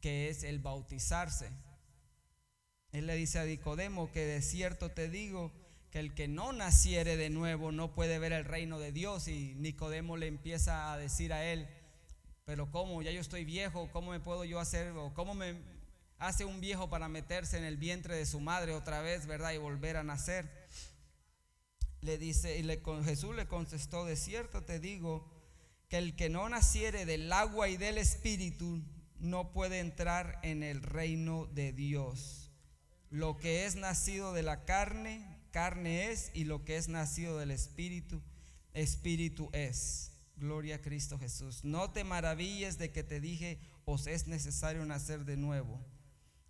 que 0.00 0.28
es 0.28 0.42
el 0.42 0.58
bautizarse. 0.58 1.50
Él 2.96 3.06
le 3.06 3.14
dice 3.14 3.38
a 3.38 3.44
Nicodemo 3.44 4.10
que 4.10 4.24
de 4.24 4.40
cierto 4.40 4.88
te 4.88 5.10
digo 5.10 5.52
que 5.90 5.98
el 5.98 6.14
que 6.14 6.28
no 6.28 6.54
naciere 6.54 7.18
de 7.18 7.28
nuevo 7.28 7.70
no 7.70 7.94
puede 7.94 8.18
ver 8.18 8.32
el 8.32 8.46
reino 8.46 8.78
de 8.78 8.90
Dios. 8.90 9.28
Y 9.28 9.54
Nicodemo 9.56 10.16
le 10.16 10.28
empieza 10.28 10.90
a 10.90 10.96
decir 10.96 11.34
a 11.34 11.44
él, 11.44 11.68
pero 12.46 12.70
¿cómo? 12.70 13.02
Ya 13.02 13.10
yo 13.10 13.20
estoy 13.20 13.44
viejo, 13.44 13.90
¿cómo 13.92 14.12
me 14.12 14.20
puedo 14.20 14.46
yo 14.46 14.60
hacer? 14.60 14.92
¿O 14.96 15.12
cómo 15.12 15.34
me 15.34 15.56
hace 16.16 16.46
un 16.46 16.58
viejo 16.62 16.88
para 16.88 17.06
meterse 17.10 17.58
en 17.58 17.64
el 17.64 17.76
vientre 17.76 18.16
de 18.16 18.24
su 18.24 18.40
madre 18.40 18.72
otra 18.72 19.02
vez, 19.02 19.26
verdad? 19.26 19.52
Y 19.52 19.58
volver 19.58 19.98
a 19.98 20.02
nacer. 20.02 20.50
Le 22.00 22.16
dice, 22.16 22.56
y 22.56 22.62
le, 22.62 22.80
Jesús 23.04 23.36
le 23.36 23.46
contestó, 23.46 24.06
de 24.06 24.16
cierto 24.16 24.62
te 24.62 24.80
digo 24.80 25.30
que 25.90 25.98
el 25.98 26.16
que 26.16 26.30
no 26.30 26.48
naciere 26.48 27.04
del 27.04 27.30
agua 27.30 27.68
y 27.68 27.76
del 27.76 27.98
espíritu 27.98 28.80
no 29.18 29.52
puede 29.52 29.80
entrar 29.80 30.40
en 30.42 30.62
el 30.62 30.82
reino 30.82 31.44
de 31.52 31.74
Dios. 31.74 32.45
Lo 33.10 33.36
que 33.36 33.66
es 33.66 33.76
nacido 33.76 34.32
de 34.32 34.42
la 34.42 34.64
carne, 34.64 35.24
carne 35.50 36.10
es, 36.10 36.30
y 36.34 36.44
lo 36.44 36.64
que 36.64 36.76
es 36.76 36.88
nacido 36.88 37.38
del 37.38 37.50
espíritu, 37.50 38.22
espíritu 38.74 39.48
es. 39.52 40.12
Gloria 40.36 40.76
a 40.76 40.82
Cristo 40.82 41.18
Jesús. 41.18 41.64
No 41.64 41.92
te 41.92 42.04
maravilles 42.04 42.76
de 42.78 42.92
que 42.92 43.02
te 43.02 43.20
dije, 43.20 43.58
os 43.84 44.06
es 44.06 44.26
necesario 44.26 44.84
nacer 44.84 45.24
de 45.24 45.36
nuevo. 45.36 45.80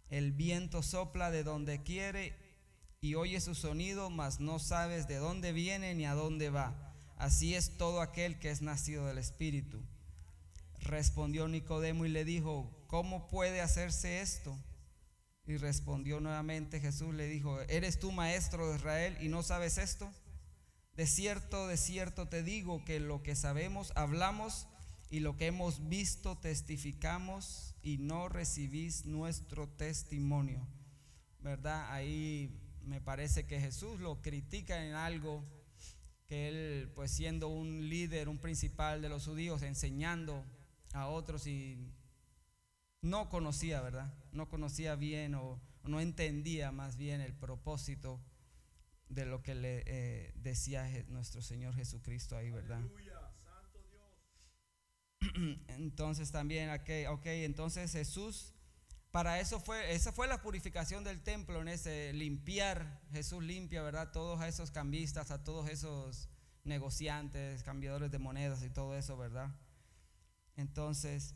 El 0.09 0.33
viento 0.33 0.83
sopla 0.83 1.31
de 1.31 1.45
donde 1.45 1.83
quiere 1.83 2.35
y 3.01 3.15
oye 3.15 3.41
su 3.41 3.55
sonido, 3.55 4.11
mas 4.11 4.41
no 4.41 4.59
sabes 4.59 5.07
de 5.07 5.17
dónde 5.17 5.53
viene 5.53 5.95
ni 5.95 6.07
a 6.07 6.15
dónde 6.15 6.51
va. 6.51 6.95
Así 7.17 7.55
es 7.55 7.77
todo 7.77 8.01
aquel 8.01 8.39
que 8.39 8.51
es 8.51 8.63
nacido 8.63 9.07
del 9.07 9.19
Espíritu. 9.19 9.81
Respondió 10.81 11.47
Nicodemo 11.47 12.07
y 12.07 12.09
le 12.09 12.25
dijo, 12.25 12.85
¿cómo 12.89 13.29
puede 13.29 13.61
hacerse 13.61 14.21
esto? 14.21 14.59
Y 15.47 15.59
respondió 15.59 16.21
nuevamente 16.21 16.81
Jesús, 16.81 17.15
le 17.15 17.27
dijo, 17.29 17.61
¿eres 17.63 17.99
tú 17.99 18.11
maestro 18.11 18.69
de 18.69 18.77
Israel 18.77 19.17
y 19.21 19.29
no 19.29 19.43
sabes 19.43 19.79
esto? 19.79 20.11
De 20.97 21.07
cierto, 21.07 21.69
de 21.69 21.77
cierto 21.77 22.27
te 22.27 22.43
digo 22.43 22.85
que 22.85 22.99
lo 23.01 23.23
que 23.23 23.37
sabemos 23.37 23.93
hablamos 23.97 24.67
y 25.11 25.21
lo 25.21 25.37
que 25.37 25.47
hemos 25.47 25.89
visto 25.89 26.37
testificamos 26.39 27.75
y 27.83 27.99
no 27.99 28.29
recibís 28.29 29.07
nuestro 29.07 29.69
testimonio. 29.69 30.67
¿Verdad? 31.41 31.93
Ahí 31.93 32.51
me 32.83 33.01
parece 33.01 33.47
que 33.47 33.61
Jesús 33.61 34.01
lo 34.01 34.21
critica 34.23 34.85
en 34.85 34.95
algo 34.95 35.45
que 36.27 36.49
él, 36.49 36.93
pues 36.95 37.13
siendo 37.13 37.49
un 37.49 37.89
líder, 37.89 38.29
un 38.29 38.39
principal 38.39 39.01
de 39.01 39.09
los 39.09 39.27
judíos, 39.27 39.63
enseñando 39.63 40.45
a 40.93 41.07
otros 41.07 41.47
y 41.47 41.79
no 43.07 43.29
conocía, 43.29 43.81
¿verdad? 43.81 44.13
No 44.33 44.49
conocía 44.49 44.97
bien 44.97 45.35
o, 45.35 45.61
no 45.85 46.01
entendía 46.01 46.73
más 46.73 46.97
bien 46.97 47.21
el 47.21 47.33
propósito 47.33 48.21
de 49.09 49.25
lo 49.25 49.43
que 49.43 49.55
le 49.55 49.85
eh, 49.87 50.33
decía 50.37 50.89
nuestro 51.09 51.41
Señor 51.41 51.75
Jesucristo 51.75 52.37
ahí, 52.37 52.51
¿verdad? 52.51 52.83
Entonces 55.69 56.33
también, 56.33 56.71
ok, 56.71 56.91
ok, 57.11 57.27
entonces 57.27 57.93
Jesús, 57.93 58.53
para 59.11 59.41
eso 59.41 59.61
fue, 59.61 59.95
esa 59.95 60.13
fue 60.13 60.27
la 60.27 60.43
purificación 60.43 61.05
del 61.05 61.23
templo, 61.23 61.63
en 61.63 61.69
ese 61.69 62.13
limpiar, 62.13 63.01
Jesús 63.13 63.43
limpia, 63.43 63.83
¿verdad? 63.83 64.11
Todos 64.13 64.43
esos 64.45 64.71
cambistas, 64.71 65.31
a 65.31 65.45
todos 65.45 65.69
esos 65.71 66.29
negociantes, 66.65 67.63
cambiadores 67.63 68.11
de 68.11 68.19
monedas 68.19 68.63
y 68.63 68.71
todo 68.71 68.97
eso, 68.97 69.17
¿verdad? 69.17 69.55
Entonces, 70.57 71.35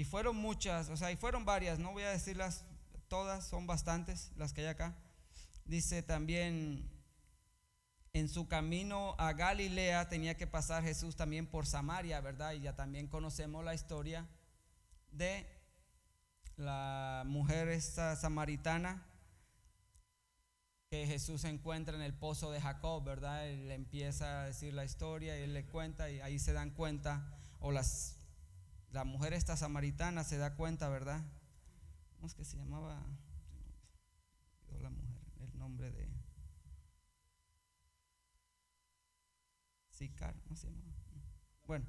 y 0.00 0.04
fueron 0.04 0.34
muchas, 0.34 0.88
o 0.88 0.96
sea, 0.96 1.12
y 1.12 1.16
fueron 1.16 1.44
varias, 1.44 1.78
no 1.78 1.92
voy 1.92 2.04
a 2.04 2.08
decirlas 2.08 2.64
todas, 3.08 3.46
son 3.46 3.66
bastantes 3.66 4.32
las 4.38 4.54
que 4.54 4.62
hay 4.62 4.68
acá. 4.68 4.96
Dice 5.66 6.02
también, 6.02 6.90
en 8.14 8.30
su 8.30 8.48
camino 8.48 9.14
a 9.18 9.34
Galilea 9.34 10.08
tenía 10.08 10.38
que 10.38 10.46
pasar 10.46 10.84
Jesús 10.84 11.16
también 11.16 11.46
por 11.46 11.66
Samaria, 11.66 12.18
¿verdad? 12.22 12.54
Y 12.54 12.60
ya 12.60 12.74
también 12.74 13.08
conocemos 13.08 13.62
la 13.62 13.74
historia 13.74 14.26
de 15.12 15.46
la 16.56 17.24
mujer 17.26 17.68
esta 17.68 18.16
samaritana 18.16 19.06
que 20.88 21.06
Jesús 21.06 21.42
se 21.42 21.50
encuentra 21.50 21.94
en 21.94 22.02
el 22.02 22.14
pozo 22.14 22.50
de 22.50 22.62
Jacob, 22.62 23.04
¿verdad? 23.04 23.46
Él 23.46 23.70
empieza 23.70 24.40
a 24.40 24.46
decir 24.46 24.72
la 24.72 24.86
historia 24.86 25.38
y 25.38 25.42
él 25.42 25.52
le 25.52 25.66
cuenta 25.66 26.10
y 26.10 26.20
ahí 26.20 26.38
se 26.38 26.54
dan 26.54 26.70
cuenta, 26.70 27.36
o 27.58 27.70
las 27.70 28.19
la 28.92 29.04
mujer 29.04 29.32
esta 29.32 29.56
samaritana 29.56 30.24
se 30.24 30.36
da 30.36 30.54
cuenta, 30.54 30.88
¿verdad? 30.88 31.22
¿Cómo 32.14 32.26
es 32.26 32.34
que 32.34 32.44
se 32.44 32.56
llamaba? 32.56 33.02
La 34.80 34.90
mujer, 34.90 35.20
el 35.40 35.58
nombre 35.58 35.90
de 35.90 36.08
Sicar, 39.90 40.34
¿cómo 40.42 40.56
se 40.56 40.68
llamaba? 40.68 40.90
Bueno, 41.66 41.86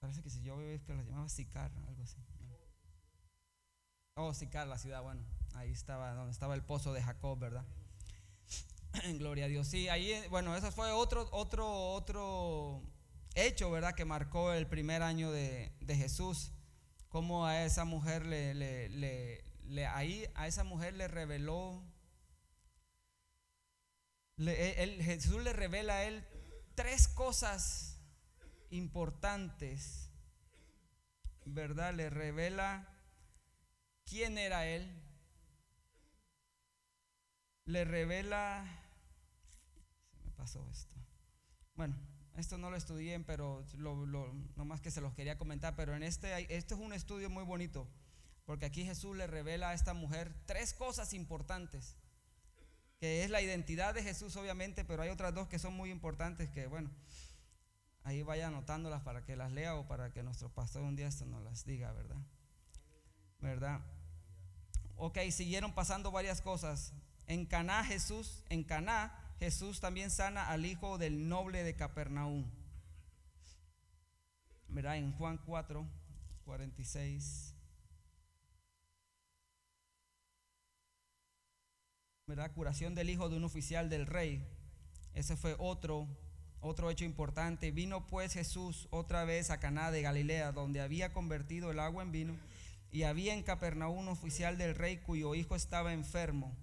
parece 0.00 0.22
que 0.22 0.30
si 0.30 0.42
yo 0.42 0.56
veo 0.56 0.82
que 0.82 0.94
la 0.94 1.02
llamaba 1.02 1.28
Sicar, 1.28 1.70
algo 1.86 2.02
así. 2.02 2.16
Oh, 4.14 4.32
Sicar, 4.34 4.66
la 4.66 4.78
ciudad, 4.78 5.02
bueno, 5.02 5.22
ahí 5.54 5.70
estaba, 5.70 6.14
donde 6.14 6.32
estaba 6.32 6.54
el 6.54 6.62
pozo 6.62 6.92
de 6.92 7.02
Jacob, 7.02 7.38
¿verdad? 7.38 7.64
Gloria 9.18 9.46
a 9.46 9.48
Dios. 9.48 9.68
Sí, 9.68 9.88
ahí, 9.88 10.12
bueno, 10.30 10.56
eso 10.56 10.70
fue 10.72 10.90
otro, 10.92 11.28
otro, 11.32 11.92
otro 11.92 12.82
hecho, 13.34 13.70
¿verdad? 13.70 13.94
Que 13.94 14.04
marcó 14.04 14.52
el 14.52 14.66
primer 14.66 15.02
año 15.02 15.30
de, 15.30 15.72
Jesús. 15.86 16.52
Cómo 17.08 17.46
a 17.46 17.64
esa 17.64 17.84
mujer 17.84 18.24
le, 18.24 19.86
ahí 19.88 20.26
a 20.34 20.46
esa 20.46 20.64
mujer 20.64 20.94
le 20.94 21.08
reveló, 21.08 21.82
Jesús 24.38 25.42
le 25.42 25.52
revela 25.52 25.96
a 25.96 26.04
él 26.04 26.26
tres 26.74 27.06
cosas 27.08 28.00
importantes, 28.70 30.10
¿verdad? 31.44 31.92
Le 31.92 32.08
revela 32.08 32.88
quién 34.06 34.38
era 34.38 34.66
él, 34.66 34.90
le 37.66 37.84
revela, 37.84 38.64
se 40.10 40.18
me 40.24 40.30
pasó 40.32 40.66
esto, 40.70 40.96
bueno, 41.74 42.11
esto 42.36 42.58
no 42.58 42.70
lo 42.70 42.76
estudié, 42.76 43.20
pero 43.20 43.64
lo, 43.76 44.06
lo, 44.06 44.32
nomás 44.56 44.80
que 44.80 44.90
se 44.90 45.00
los 45.00 45.14
quería 45.14 45.38
comentar. 45.38 45.76
Pero 45.76 45.94
en 45.94 46.02
este, 46.02 46.54
este 46.54 46.74
es 46.74 46.80
un 46.80 46.92
estudio 46.92 47.28
muy 47.30 47.44
bonito, 47.44 47.86
porque 48.44 48.66
aquí 48.66 48.84
Jesús 48.84 49.16
le 49.16 49.26
revela 49.26 49.70
a 49.70 49.74
esta 49.74 49.94
mujer 49.94 50.34
tres 50.46 50.72
cosas 50.72 51.12
importantes, 51.12 51.96
que 52.98 53.24
es 53.24 53.30
la 53.30 53.42
identidad 53.42 53.94
de 53.94 54.02
Jesús, 54.02 54.36
obviamente, 54.36 54.84
pero 54.84 55.02
hay 55.02 55.10
otras 55.10 55.34
dos 55.34 55.48
que 55.48 55.58
son 55.58 55.74
muy 55.74 55.90
importantes 55.90 56.48
que, 56.50 56.66
bueno, 56.66 56.90
ahí 58.04 58.22
vaya 58.22 58.48
anotándolas 58.48 59.02
para 59.02 59.24
que 59.24 59.36
las 59.36 59.52
lea 59.52 59.74
o 59.76 59.86
para 59.86 60.10
que 60.12 60.22
nuestro 60.22 60.48
pastor 60.48 60.82
un 60.82 60.96
día 60.96 61.08
esto 61.08 61.26
nos 61.26 61.42
las 61.42 61.64
diga, 61.64 61.92
¿verdad? 61.92 62.16
¿Verdad? 63.40 63.80
Ok, 64.96 65.18
siguieron 65.30 65.72
pasando 65.74 66.10
varias 66.10 66.40
cosas. 66.40 66.92
En 67.26 67.46
Caná 67.46 67.84
Jesús, 67.84 68.42
en 68.48 68.64
Caná 68.64 69.31
Jesús 69.42 69.80
también 69.80 70.08
sana 70.12 70.50
al 70.50 70.64
hijo 70.64 70.98
del 70.98 71.28
noble 71.28 71.64
de 71.64 71.74
Capernaum. 71.74 72.48
Verá 74.68 74.96
en 74.96 75.10
Juan 75.14 75.36
4, 75.36 75.84
46. 76.44 77.52
¿verdad? 82.28 82.52
Curación 82.54 82.94
del 82.94 83.10
hijo 83.10 83.28
de 83.28 83.36
un 83.36 83.42
oficial 83.42 83.90
del 83.90 84.06
rey. 84.06 84.46
Ese 85.12 85.36
fue 85.36 85.56
otro, 85.58 86.06
otro 86.60 86.88
hecho 86.88 87.04
importante. 87.04 87.72
Vino 87.72 88.06
pues 88.06 88.34
Jesús 88.34 88.86
otra 88.92 89.24
vez 89.24 89.50
a 89.50 89.58
Caná 89.58 89.90
de 89.90 90.02
Galilea, 90.02 90.52
donde 90.52 90.80
había 90.80 91.12
convertido 91.12 91.72
el 91.72 91.80
agua 91.80 92.04
en 92.04 92.12
vino, 92.12 92.36
y 92.92 93.02
había 93.02 93.34
en 93.34 93.42
Capernaum 93.42 93.98
un 93.98 94.08
oficial 94.08 94.56
del 94.56 94.76
rey 94.76 94.98
cuyo 94.98 95.34
hijo 95.34 95.56
estaba 95.56 95.92
enfermo. 95.92 96.56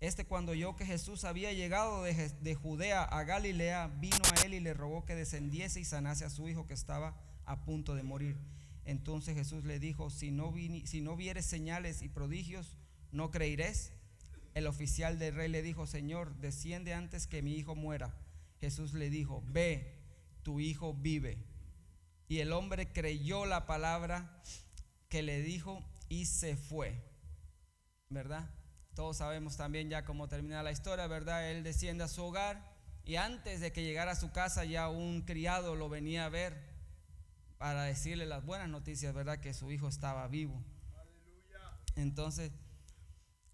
Este 0.00 0.26
cuando 0.26 0.52
oyó 0.52 0.76
que 0.76 0.84
Jesús 0.84 1.24
había 1.24 1.52
llegado 1.52 2.02
de, 2.02 2.28
de, 2.28 2.54
Judea 2.54 3.02
a 3.02 3.24
Galilea, 3.24 3.88
vino 3.98 4.22
a 4.30 4.44
él 4.44 4.52
y 4.52 4.60
le 4.60 4.74
rogó 4.74 5.04
que 5.06 5.14
descendiese 5.14 5.80
y 5.80 5.84
sanase 5.84 6.24
a 6.24 6.30
su 6.30 6.48
hijo 6.48 6.66
que 6.66 6.74
estaba 6.74 7.16
a 7.46 7.64
punto 7.64 7.94
de 7.94 8.02
morir. 8.02 8.36
Entonces 8.84 9.34
Jesús 9.34 9.64
le 9.64 9.80
dijo, 9.80 10.10
si 10.10 10.30
no, 10.30 10.54
si 10.84 11.00
no 11.00 11.16
vieres 11.16 11.46
señales 11.46 12.02
y 12.02 12.08
prodigios, 12.08 12.76
¿no 13.10 13.30
creeréis? 13.30 13.92
El 14.54 14.66
oficial 14.66 15.18
del 15.18 15.34
rey 15.34 15.48
le 15.48 15.62
dijo, 15.62 15.86
Señor, 15.86 16.36
desciende 16.36 16.94
antes 16.94 17.26
que 17.26 17.42
mi 17.42 17.54
hijo 17.54 17.74
muera. 17.74 18.14
Jesús 18.60 18.94
le 18.94 19.10
dijo, 19.10 19.42
ve, 19.48 19.98
tu 20.42 20.60
hijo 20.60 20.94
vive. 20.94 21.38
Y 22.28 22.38
el 22.38 22.52
hombre 22.52 22.92
creyó 22.92 23.44
la 23.44 23.66
palabra 23.66 24.42
que 25.08 25.22
le 25.22 25.42
dijo 25.42 25.84
y 26.08 26.26
se 26.26 26.56
fue. 26.56 27.02
¿Verdad? 28.08 28.48
Todos 28.96 29.18
sabemos 29.18 29.58
también 29.58 29.90
ya 29.90 30.06
cómo 30.06 30.26
termina 30.26 30.62
la 30.62 30.72
historia, 30.72 31.06
¿verdad? 31.06 31.50
Él 31.50 31.62
desciende 31.62 32.02
a 32.02 32.08
su 32.08 32.24
hogar 32.24 32.74
y 33.04 33.16
antes 33.16 33.60
de 33.60 33.70
que 33.70 33.84
llegara 33.84 34.12
a 34.12 34.16
su 34.16 34.32
casa 34.32 34.64
ya 34.64 34.88
un 34.88 35.20
criado 35.20 35.76
lo 35.76 35.90
venía 35.90 36.24
a 36.24 36.30
ver 36.30 36.58
para 37.58 37.82
decirle 37.82 38.24
las 38.24 38.46
buenas 38.46 38.70
noticias, 38.70 39.12
¿verdad? 39.12 39.38
Que 39.38 39.52
su 39.52 39.70
hijo 39.70 39.86
estaba 39.86 40.26
vivo. 40.28 40.64
Entonces, 41.94 42.52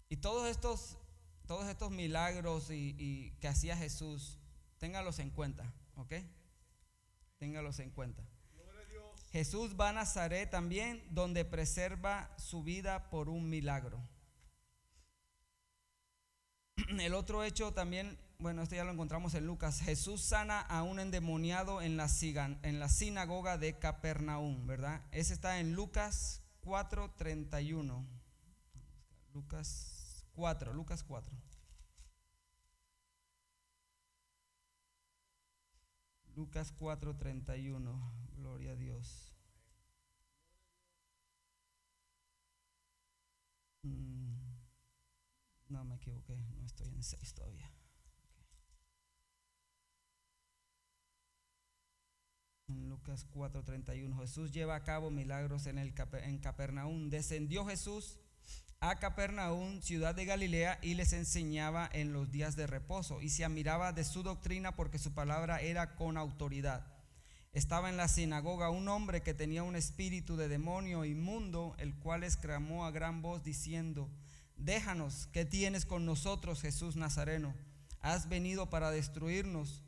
y 0.07 0.15
todos 0.15 0.49
estos, 0.49 0.97
todos 1.45 1.67
estos 1.67 1.91
milagros 1.91 2.71
y, 2.71 3.35
que 3.41 3.49
hacía 3.49 3.75
Jesús, 3.75 4.39
téngalos 4.77 5.19
en 5.19 5.29
cuenta, 5.29 5.73
¿ok? 5.97 6.13
Téngalos 7.37 7.79
en 7.79 7.89
cuenta. 7.89 8.23
Jesús 9.33 9.75
va 9.77 9.89
a 9.89 9.93
Nazaret 9.93 10.49
también, 10.49 11.03
donde 11.09 11.43
preserva 11.43 12.33
su 12.37 12.63
vida 12.63 13.09
por 13.09 13.27
un 13.27 13.49
milagro. 13.49 13.99
El 16.99 17.13
otro 17.13 17.43
hecho 17.43 17.73
también, 17.73 18.17
bueno, 18.39 18.61
esto 18.61 18.75
ya 18.75 18.83
lo 18.83 18.91
encontramos 18.91 19.33
en 19.35 19.45
Lucas. 19.45 19.81
Jesús 19.81 20.21
sana 20.21 20.59
a 20.61 20.83
un 20.83 20.99
endemoniado 20.99 21.81
en 21.81 21.97
la, 21.97 22.07
en 22.63 22.79
la 22.79 22.89
sinagoga 22.89 23.57
de 23.57 23.77
Capernaum, 23.77 24.65
¿verdad? 24.67 25.01
Ese 25.11 25.33
está 25.33 25.59
en 25.59 25.73
Lucas 25.73 26.41
4:31. 26.63 28.05
Lucas 29.33 30.25
4, 30.33 30.73
Lucas 30.73 31.03
4. 31.03 31.33
Lucas 36.35 36.71
4, 36.71 37.15
31. 37.15 38.11
Gloria 38.37 38.71
a 38.71 38.75
Dios. 38.75 39.33
Mm, 43.83 44.32
no 45.73 45.83
me 45.83 45.95
equivoqué, 45.95 46.37
no 46.37 46.65
estoy 46.65 46.87
en 46.87 47.03
6 47.03 47.33
todavía. 47.33 47.71
En 52.67 52.87
Lucas 52.87 53.25
4:31 53.33 54.19
Jesús 54.19 54.51
lleva 54.51 54.75
a 54.75 54.83
cabo 54.83 55.09
milagros 55.09 55.65
en, 55.65 55.79
el, 55.79 55.93
en 56.23 56.37
Capernaum. 56.37 57.09
Descendió 57.09 57.65
Jesús 57.65 58.19
a 58.79 58.99
Capernaum, 58.99 59.81
ciudad 59.81 60.13
de 60.13 60.25
Galilea, 60.25 60.77
y 60.81 60.93
les 60.93 61.13
enseñaba 61.13 61.89
en 61.91 62.13
los 62.13 62.31
días 62.31 62.55
de 62.55 62.67
reposo, 62.67 63.21
y 63.21 63.29
se 63.29 63.43
admiraba 63.43 63.93
de 63.93 64.03
su 64.03 64.23
doctrina 64.23 64.75
porque 64.75 64.99
su 64.99 65.13
palabra 65.13 65.61
era 65.61 65.95
con 65.95 66.17
autoridad. 66.17 66.85
Estaba 67.53 67.89
en 67.89 67.97
la 67.97 68.07
sinagoga 68.07 68.69
un 68.69 68.87
hombre 68.89 69.21
que 69.21 69.33
tenía 69.33 69.63
un 69.63 69.75
espíritu 69.75 70.35
de 70.35 70.47
demonio 70.47 71.05
inmundo, 71.05 71.75
el 71.77 71.95
cual 71.95 72.23
exclamó 72.23 72.85
a 72.85 72.91
gran 72.91 73.21
voz 73.21 73.43
diciendo, 73.43 74.09
Déjanos, 74.57 75.27
¿qué 75.31 75.45
tienes 75.45 75.85
con 75.85 76.05
nosotros, 76.05 76.61
Jesús 76.61 76.95
Nazareno? 76.95 77.53
Has 77.99 78.29
venido 78.29 78.69
para 78.69 78.91
destruirnos. 78.91 79.83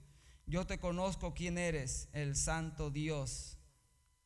Yo 0.48 0.66
te 0.66 0.80
conozco 0.80 1.34
quién 1.34 1.58
eres, 1.58 2.08
el 2.14 2.36
santo 2.36 2.90
Dios. 2.92 3.58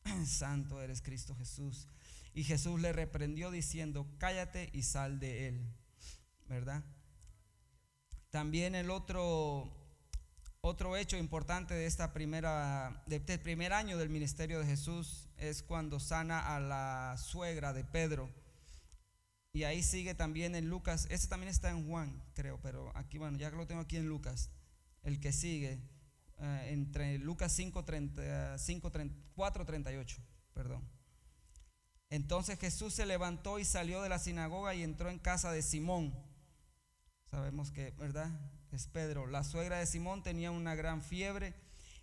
Santo 0.26 0.80
eres 0.80 1.02
Cristo 1.02 1.34
Jesús. 1.34 1.88
Y 2.32 2.44
Jesús 2.44 2.80
le 2.80 2.92
reprendió 2.92 3.50
diciendo, 3.50 4.06
cállate 4.18 4.70
y 4.72 4.82
sal 4.82 5.18
de 5.18 5.48
él. 5.48 5.74
¿Verdad? 6.46 6.84
También 8.30 8.74
el 8.74 8.90
otro, 8.90 9.72
otro 10.60 10.96
hecho 10.96 11.16
importante 11.16 11.74
de 11.74 11.86
esta 11.86 12.12
primera, 12.12 13.02
de 13.06 13.16
este 13.16 13.38
primer 13.38 13.72
año 13.72 13.98
del 13.98 14.08
ministerio 14.08 14.60
de 14.60 14.66
Jesús 14.66 15.28
es 15.36 15.62
cuando 15.62 15.98
sana 15.98 16.54
a 16.54 16.60
la 16.60 17.16
suegra 17.18 17.72
de 17.72 17.84
Pedro. 17.84 18.30
Y 19.52 19.64
ahí 19.64 19.82
sigue 19.82 20.14
también 20.14 20.54
en 20.54 20.68
Lucas, 20.68 21.06
ese 21.10 21.26
también 21.26 21.50
está 21.50 21.70
en 21.70 21.88
Juan, 21.88 22.22
creo, 22.34 22.60
pero 22.62 22.96
aquí, 22.96 23.18
bueno, 23.18 23.36
ya 23.36 23.50
lo 23.50 23.66
tengo 23.66 23.80
aquí 23.80 23.96
en 23.96 24.06
Lucas, 24.06 24.50
el 25.02 25.18
que 25.18 25.32
sigue, 25.32 25.80
eh, 26.38 26.68
entre 26.68 27.18
Lucas 27.18 27.52
5, 27.52 27.84
30, 27.84 28.58
5 28.58 28.92
4, 29.34 29.64
38, 29.66 30.22
perdón. 30.54 30.88
Entonces 32.10 32.58
Jesús 32.58 32.94
se 32.94 33.06
levantó 33.06 33.58
y 33.58 33.64
salió 33.64 34.02
de 34.02 34.08
la 34.08 34.18
sinagoga 34.18 34.74
y 34.74 34.82
entró 34.82 35.10
en 35.10 35.18
casa 35.18 35.52
de 35.52 35.62
Simón. 35.62 36.14
Sabemos 37.30 37.70
que, 37.70 37.92
¿verdad? 37.92 38.30
Es 38.72 38.88
Pedro. 38.88 39.26
La 39.26 39.44
suegra 39.44 39.78
de 39.78 39.86
Simón 39.86 40.22
tenía 40.22 40.50
una 40.50 40.74
gran 40.74 41.02
fiebre 41.02 41.54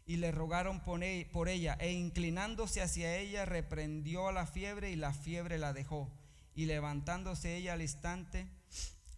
y 0.05 0.15
le 0.15 0.31
rogaron 0.31 0.81
e, 1.03 1.29
por 1.33 1.49
ella 1.49 1.75
e 1.79 1.91
inclinándose 1.91 2.81
hacia 2.81 3.17
ella 3.17 3.43
reprendió 3.43 4.29
a 4.29 4.31
la 4.31 4.45
fiebre 4.45 4.91
y 4.91 4.95
la 4.95 5.13
fiebre 5.13 5.57
la 5.57 5.73
dejó. 5.73 6.09
Y 6.57 6.65
levantándose 6.65 7.55
ella 7.55 7.73
al 7.73 7.83
instante 7.83 8.47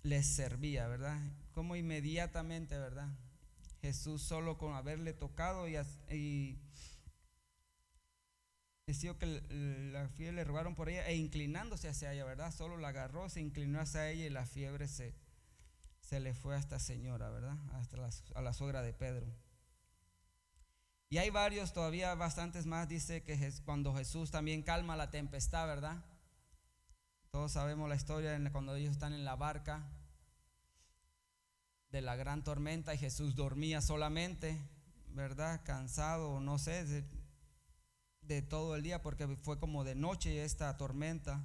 les 0.03 0.27
servía, 0.27 0.89
¿verdad? 0.89 1.17
Como 1.53 1.77
inmediatamente, 1.77 2.77
¿verdad? 2.77 3.07
Jesús 3.81 4.21
solo 4.21 4.57
con 4.57 4.75
haberle 4.75 5.13
tocado 5.13 5.65
y, 5.69 6.59
Decía 8.85 9.17
que 9.17 9.25
la 9.93 10.09
fiebre 10.09 10.35
le 10.35 10.43
rogaron 10.43 10.75
por 10.75 10.89
ella 10.89 11.07
e 11.07 11.15
inclinándose 11.15 11.87
hacia 11.87 12.11
ella, 12.11 12.25
¿verdad? 12.25 12.51
Solo 12.51 12.75
la 12.75 12.89
agarró, 12.89 13.29
se 13.29 13.39
inclinó 13.39 13.79
hacia 13.79 14.09
ella 14.09 14.25
y 14.25 14.29
la 14.29 14.45
fiebre 14.45 14.89
se, 14.89 15.15
se 16.01 16.19
le 16.19 16.33
fue 16.33 16.55
a 16.55 16.59
esta 16.59 16.77
señora, 16.77 17.29
¿verdad? 17.29 17.55
Hasta 17.71 17.97
a 18.35 18.41
la 18.41 18.51
suegra 18.51 18.81
de 18.81 18.91
Pedro. 18.91 19.27
Y 21.09 21.19
hay 21.19 21.29
varios, 21.29 21.71
todavía 21.71 22.13
bastantes 22.15 22.65
más, 22.65 22.89
dice 22.89 23.23
que 23.23 23.53
cuando 23.63 23.95
Jesús 23.95 24.29
también 24.29 24.61
calma 24.61 24.97
la 24.97 25.09
tempestad, 25.09 25.67
¿verdad? 25.67 26.03
Todos 27.31 27.51
sabemos 27.51 27.87
la 27.87 27.95
historia 27.95 28.39
cuando 28.51 28.75
ellos 28.75 28.91
están 28.91 29.13
en 29.13 29.23
la 29.23 29.35
barca 29.35 29.87
de 31.91 32.01
la 32.01 32.15
gran 32.15 32.43
tormenta 32.43 32.93
y 32.93 32.97
Jesús 32.97 33.35
dormía 33.35 33.81
solamente, 33.81 34.57
¿verdad? 35.09 35.61
Cansado, 35.63 36.39
no 36.39 36.57
sé, 36.57 37.05
de 38.21 38.41
todo 38.41 38.75
el 38.75 38.81
día 38.81 39.03
porque 39.03 39.27
fue 39.27 39.59
como 39.59 39.83
de 39.83 39.93
noche 39.93 40.43
esta 40.43 40.75
tormenta. 40.77 41.43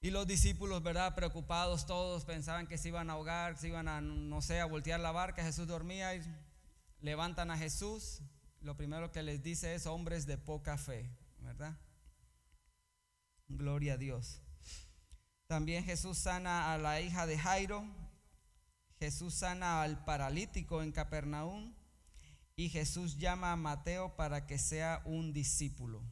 Y 0.00 0.10
los 0.10 0.26
discípulos, 0.26 0.82
¿verdad? 0.82 1.14
Preocupados 1.14 1.86
todos, 1.86 2.24
pensaban 2.24 2.66
que 2.68 2.78
se 2.78 2.88
iban 2.88 3.10
a 3.10 3.14
ahogar, 3.14 3.56
se 3.56 3.68
iban 3.68 3.88
a, 3.88 4.00
no 4.00 4.40
sé, 4.42 4.60
a 4.60 4.66
voltear 4.66 5.00
la 5.00 5.12
barca. 5.12 5.42
Jesús 5.42 5.66
dormía 5.66 6.14
y 6.14 6.22
levantan 7.00 7.50
a 7.50 7.56
Jesús. 7.56 8.20
Lo 8.60 8.76
primero 8.76 9.10
que 9.10 9.22
les 9.22 9.42
dice 9.42 9.74
es 9.74 9.86
hombres 9.86 10.26
de 10.26 10.38
poca 10.38 10.76
fe, 10.78 11.10
¿verdad? 11.40 11.76
Gloria 13.48 13.94
a 13.94 13.96
Dios. 13.96 14.40
También 15.46 15.84
Jesús 15.84 16.18
sana 16.18 16.72
a 16.72 16.78
la 16.78 17.00
hija 17.00 17.26
de 17.26 17.38
Jairo. 17.38 17.84
Jesús 18.98 19.34
sana 19.34 19.82
al 19.82 20.04
paralítico 20.04 20.82
en 20.82 20.92
Capernaum. 20.92 21.74
Y 22.56 22.68
Jesús 22.68 23.18
llama 23.18 23.52
a 23.52 23.56
Mateo 23.56 24.16
para 24.16 24.46
que 24.46 24.58
sea 24.58 25.02
un 25.04 25.32
discípulo. 25.32 26.02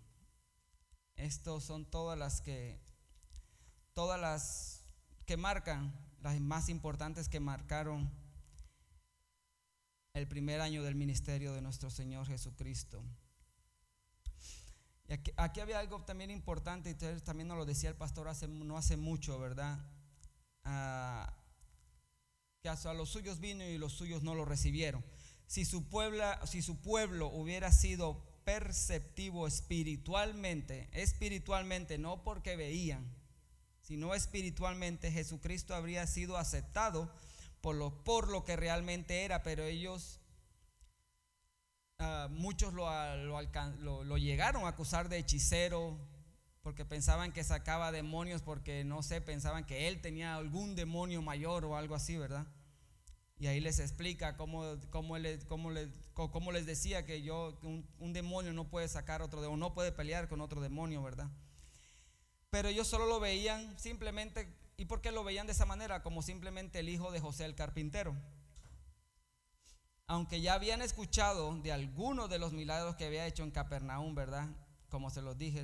Estos 1.16 1.64
son 1.64 1.85
todas 1.85 2.18
las 2.18 2.40
que, 2.40 2.81
todas 3.95 4.21
las 4.21 4.85
que 5.25 5.37
marcan, 5.37 5.95
las 6.21 6.40
más 6.40 6.68
importantes 6.68 7.29
que 7.29 7.40
marcaron 7.40 8.11
el 10.14 10.29
primer 10.29 10.61
año 10.61 10.83
del 10.83 10.95
ministerio 10.95 11.53
de 11.55 11.62
nuestro 11.62 11.90
Señor 11.90 12.27
Jesucristo. 12.27 13.03
Aquí, 15.37 15.61
había 15.61 15.79
algo 15.79 16.03
también 16.05 16.31
importante, 16.31 16.90
y 16.90 16.94
también 17.20 17.48
nos 17.48 17.59
lo 17.59 17.64
decía 17.64 17.90
el 17.90 17.96
pastor 17.96 18.29
hace, 18.29 18.48
no 18.48 18.77
hace 18.77 18.96
mucho, 18.96 19.38
¿verdad? 19.38 19.79
Ah, 20.64 21.35
que 22.62 22.68
a 22.68 22.94
los 22.94 23.11
suyos 23.11 23.40
vino 23.40 23.64
y 23.64 23.77
los 23.77 23.92
suyos 23.92 24.22
no 24.22 24.35
lo 24.35 24.44
recibieron 24.44 25.05
si 25.53 25.66
su, 25.66 25.85
si 26.46 26.62
su 26.62 26.81
pueblo 26.81 27.27
hubiera 27.27 27.70
sido 27.72 28.25
perceptivo 28.42 29.46
espiritualmente, 29.46 30.88
espiritualmente, 30.92 31.98
no 31.98 32.25
porque 32.25 32.57
veían, 32.57 33.07
sino 33.83 34.14
espiritualmente, 34.14 35.12
Jesucristo 35.12 35.75
habría 35.75 36.07
sido 36.07 36.38
aceptado 36.38 37.12
por 37.61 37.77
lo, 37.77 38.03
por 38.03 38.29
lo 38.29 38.46
que 38.46 38.57
realmente 38.57 39.27
era, 39.27 39.42
pero 39.42 39.64
ellos, 39.64 40.20
ah, 42.03 42.29
muchos 42.31 42.75
lo, 42.75 42.85
lo, 43.17 44.05
lo, 44.05 44.19
llegaron 44.19 44.65
a 44.65 44.69
acusar 44.69 45.09
de 45.09 45.19
hechicero, 45.19 45.99
porque 46.62 46.85
pensaban 46.85 47.33
que 47.33 47.45
sacaba 47.45 47.93
demonios, 47.93 48.43
porque 48.43 48.85
no 48.85 49.03
sé, 49.03 49.21
pensaban 49.21 49.65
que 49.65 49.88
él 49.88 50.01
tenía 50.01 50.37
algún 50.37 50.75
demonio 50.75 51.23
mayor 51.23 51.65
o 51.65 51.77
algo 51.77 51.95
así, 51.95 52.17
¿verdad? 52.17 52.47
Y 53.38 53.49
ahí 53.49 53.61
les 53.61 53.79
explica 53.81 54.37
cómo, 54.37 54.77
cómo, 54.91 55.19
les, 55.19 55.45
cómo, 55.45 55.71
les, 55.71 55.88
cómo 56.15 56.53
les 56.53 56.67
decía 56.67 57.05
que 57.05 57.23
yo, 57.23 57.59
un, 57.62 57.88
un, 57.99 58.12
demonio 58.12 58.53
no 58.53 58.69
puede 58.69 58.87
sacar 58.87 59.23
otro 59.23 59.41
demonio, 59.41 59.69
no 59.69 59.75
puede 59.75 59.91
pelear 59.91 60.29
con 60.29 60.41
otro 60.41 60.61
demonio, 60.61 61.03
¿verdad? 61.03 61.29
Pero 62.51 62.69
ellos 62.69 62.87
solo 62.87 63.07
lo 63.07 63.19
veían 63.19 63.77
simplemente, 63.79 64.47
¿y 64.77 64.85
por 64.85 65.01
qué 65.01 65.11
lo 65.11 65.25
veían 65.25 65.47
de 65.47 65.55
esa 65.55 65.67
manera? 65.67 66.03
Como 66.03 66.23
simplemente 66.23 66.79
el 66.79 66.88
hijo 66.88 67.11
de 67.11 67.19
José 67.19 67.45
el 67.45 67.55
carpintero. 67.55 68.15
Aunque 70.07 70.41
ya 70.41 70.55
habían 70.55 70.83
escuchado 70.83 71.57
de 71.57 71.73
algunos 71.73 72.29
de 72.29 72.38
los 72.38 72.53
milagros 72.53 72.97
que 72.97 73.07
había 73.07 73.27
hecho 73.27 73.43
en 73.43 73.51
Capernaum, 73.51 74.15
¿verdad? 74.15 74.49
Como 74.91 75.11
se 75.11 75.23
los 75.23 75.38
dije, 75.38 75.62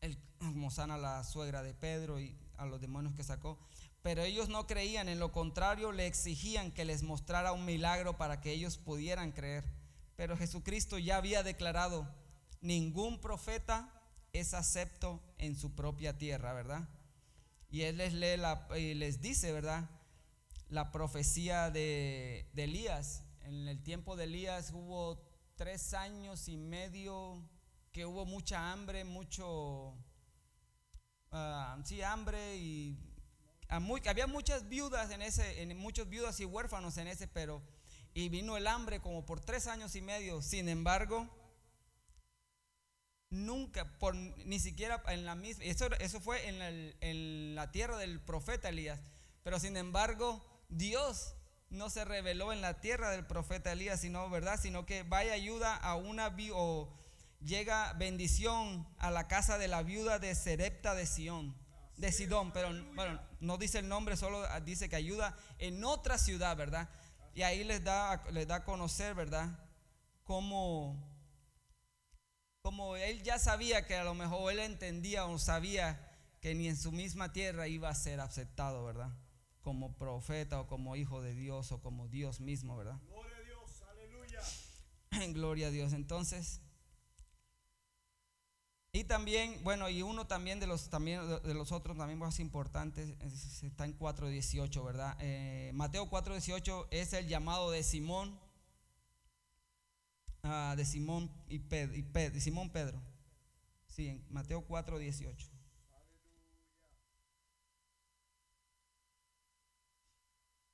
el, 0.00 0.18
como 0.38 0.70
la 0.76 1.24
suegra 1.24 1.62
de 1.62 1.74
Pedro 1.74 2.20
y 2.20 2.36
a 2.56 2.66
los 2.66 2.80
demonios 2.80 3.14
que 3.14 3.24
sacó. 3.24 3.58
Pero 4.02 4.22
ellos 4.22 4.48
no 4.48 4.66
creían, 4.66 5.08
en 5.08 5.18
lo 5.18 5.32
contrario 5.32 5.92
le 5.92 6.06
exigían 6.06 6.70
que 6.70 6.84
les 6.84 7.02
mostrara 7.02 7.52
un 7.52 7.64
milagro 7.64 8.16
para 8.16 8.40
que 8.40 8.52
ellos 8.52 8.78
pudieran 8.78 9.32
creer. 9.32 9.64
Pero 10.16 10.36
Jesucristo 10.36 10.98
ya 10.98 11.16
había 11.16 11.42
declarado, 11.42 12.08
ningún 12.60 13.20
profeta 13.20 13.92
es 14.32 14.54
acepto 14.54 15.20
en 15.38 15.56
su 15.56 15.74
propia 15.74 16.16
tierra, 16.16 16.52
¿verdad? 16.52 16.88
Y 17.70 17.82
él 17.82 17.98
les 17.98 18.14
lee 18.14 18.40
y 18.78 18.94
les 18.94 19.20
dice, 19.20 19.52
¿verdad? 19.52 19.90
La 20.68 20.92
profecía 20.92 21.70
de, 21.70 22.48
Elías. 22.56 23.24
En 23.46 23.68
el 23.68 23.80
tiempo 23.80 24.16
de 24.16 24.24
Elías 24.24 24.72
hubo 24.72 25.22
tres 25.54 25.94
años 25.94 26.48
y 26.48 26.56
medio 26.56 27.48
que 27.92 28.04
hubo 28.04 28.26
mucha 28.26 28.72
hambre, 28.72 29.04
mucho, 29.04 29.90
uh, 31.30 31.84
sí, 31.84 32.02
hambre 32.02 32.56
y 32.56 32.98
había 33.68 34.26
muchas 34.26 34.68
viudas 34.68 35.12
en 35.12 35.22
ese, 35.22 35.62
en 35.62 35.76
muchos 35.78 36.08
viudas 36.08 36.40
y 36.40 36.44
huérfanos 36.44 36.98
en 36.98 37.06
ese, 37.06 37.28
pero 37.28 37.62
y 38.14 38.30
vino 38.30 38.56
el 38.56 38.66
hambre 38.66 39.00
como 39.00 39.24
por 39.24 39.38
tres 39.38 39.68
años 39.68 39.94
y 39.94 40.02
medio. 40.02 40.42
Sin 40.42 40.68
embargo, 40.68 41.28
nunca, 43.30 43.96
por 44.00 44.16
ni 44.16 44.58
siquiera 44.58 45.00
en 45.06 45.24
la 45.24 45.36
misma, 45.36 45.62
eso, 45.62 45.86
eso 46.00 46.20
fue 46.20 46.48
en 46.48 47.54
la 47.54 47.70
tierra 47.70 47.96
del 47.96 48.20
profeta 48.20 48.70
Elías, 48.70 48.98
pero 49.44 49.60
sin 49.60 49.76
embargo, 49.76 50.44
Dios 50.68 51.35
no 51.70 51.90
se 51.90 52.04
reveló 52.04 52.52
en 52.52 52.60
la 52.60 52.80
tierra 52.80 53.10
del 53.10 53.26
profeta 53.26 53.72
Elías, 53.72 54.00
sino, 54.00 54.28
¿verdad? 54.30 54.58
Sino 54.60 54.86
que 54.86 55.02
vaya 55.02 55.32
ayuda 55.32 55.74
a 55.76 55.96
una 55.96 56.34
o 56.54 56.92
llega 57.40 57.92
bendición 57.94 58.86
a 58.98 59.10
la 59.10 59.28
casa 59.28 59.58
de 59.58 59.68
la 59.68 59.82
viuda 59.82 60.18
de 60.18 60.34
Serepta 60.34 60.94
de 60.94 61.06
Sión 61.06 61.54
de 61.96 62.12
Sidón, 62.12 62.52
pero 62.52 62.68
bueno, 62.94 63.20
no 63.40 63.56
dice 63.56 63.78
el 63.78 63.88
nombre, 63.88 64.16
solo 64.16 64.44
dice 64.60 64.88
que 64.88 64.96
ayuda 64.96 65.36
en 65.58 65.82
otra 65.82 66.18
ciudad, 66.18 66.56
¿verdad? 66.56 66.88
Y 67.34 67.42
ahí 67.42 67.64
les 67.64 67.82
da, 67.84 68.22
les 68.30 68.46
da 68.46 68.56
a 68.56 68.64
conocer, 68.64 69.14
¿verdad? 69.14 69.58
Como, 70.24 70.96
como 72.60 72.96
él 72.96 73.22
ya 73.22 73.38
sabía 73.38 73.86
que 73.86 73.96
a 73.96 74.04
lo 74.04 74.14
mejor 74.14 74.52
él 74.52 74.60
entendía 74.60 75.24
o 75.26 75.38
sabía 75.38 76.10
que 76.40 76.54
ni 76.54 76.68
en 76.68 76.76
su 76.76 76.92
misma 76.92 77.32
tierra 77.32 77.66
iba 77.66 77.88
a 77.88 77.94
ser 77.94 78.20
aceptado, 78.20 78.84
¿verdad? 78.84 79.10
Como 79.66 79.96
profeta 79.96 80.60
o 80.60 80.68
como 80.68 80.94
hijo 80.94 81.22
de 81.22 81.34
Dios 81.34 81.72
o 81.72 81.82
como 81.82 82.06
Dios 82.06 82.40
mismo, 82.40 82.76
¿verdad? 82.76 83.00
Gloria 83.08 83.36
a 83.36 83.40
Dios, 83.40 83.82
aleluya. 83.90 84.40
Gloria 85.34 85.66
a 85.66 85.70
Dios. 85.72 85.92
Entonces, 85.92 86.60
y 88.92 89.02
también, 89.02 89.58
bueno, 89.64 89.88
y 89.88 90.02
uno 90.02 90.28
también 90.28 90.60
de 90.60 90.68
los, 90.68 90.88
también 90.88 91.20
de 91.42 91.52
los 91.52 91.72
otros 91.72 91.98
también 91.98 92.20
más 92.20 92.38
importantes 92.38 93.10
está 93.64 93.86
en 93.86 93.98
4.18, 93.98 94.84
¿verdad? 94.84 95.16
Eh, 95.18 95.72
Mateo 95.74 96.08
4.18 96.08 96.86
es 96.92 97.12
el 97.12 97.26
llamado 97.26 97.72
de 97.72 97.82
Simón, 97.82 98.38
ah, 100.44 100.74
de 100.76 100.84
Simón 100.84 101.28
y, 101.48 101.58
Pedro, 101.58 102.36
y 102.36 102.40
Simón 102.40 102.70
Pedro. 102.70 103.02
Sí, 103.88 104.10
en 104.10 104.24
Mateo 104.30 104.64
4.18. 104.64 105.55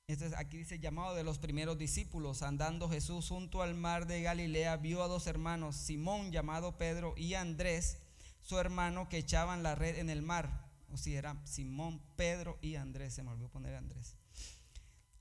Este 0.07 0.35
aquí 0.35 0.57
dice 0.57 0.79
llamado 0.79 1.15
de 1.15 1.23
los 1.23 1.39
primeros 1.39 1.77
discípulos. 1.77 2.41
Andando 2.41 2.89
Jesús 2.89 3.29
junto 3.29 3.61
al 3.61 3.73
mar 3.73 4.05
de 4.05 4.21
Galilea, 4.21 4.75
vio 4.75 5.01
a 5.01 5.07
dos 5.07 5.27
hermanos, 5.27 5.77
Simón 5.77 6.33
llamado 6.33 6.77
Pedro 6.77 7.13
y 7.15 7.35
Andrés, 7.35 7.99
su 8.41 8.59
hermano 8.59 9.07
que 9.07 9.17
echaban 9.17 9.63
la 9.63 9.75
red 9.75 9.97
en 9.97 10.09
el 10.09 10.21
mar. 10.21 10.69
O 10.91 10.97
si 10.97 11.15
era 11.15 11.41
Simón, 11.45 12.01
Pedro 12.17 12.59
y 12.61 12.75
Andrés, 12.75 13.13
se 13.13 13.23
me 13.23 13.31
olvidó 13.31 13.49
poner 13.49 13.75
Andrés. 13.75 14.17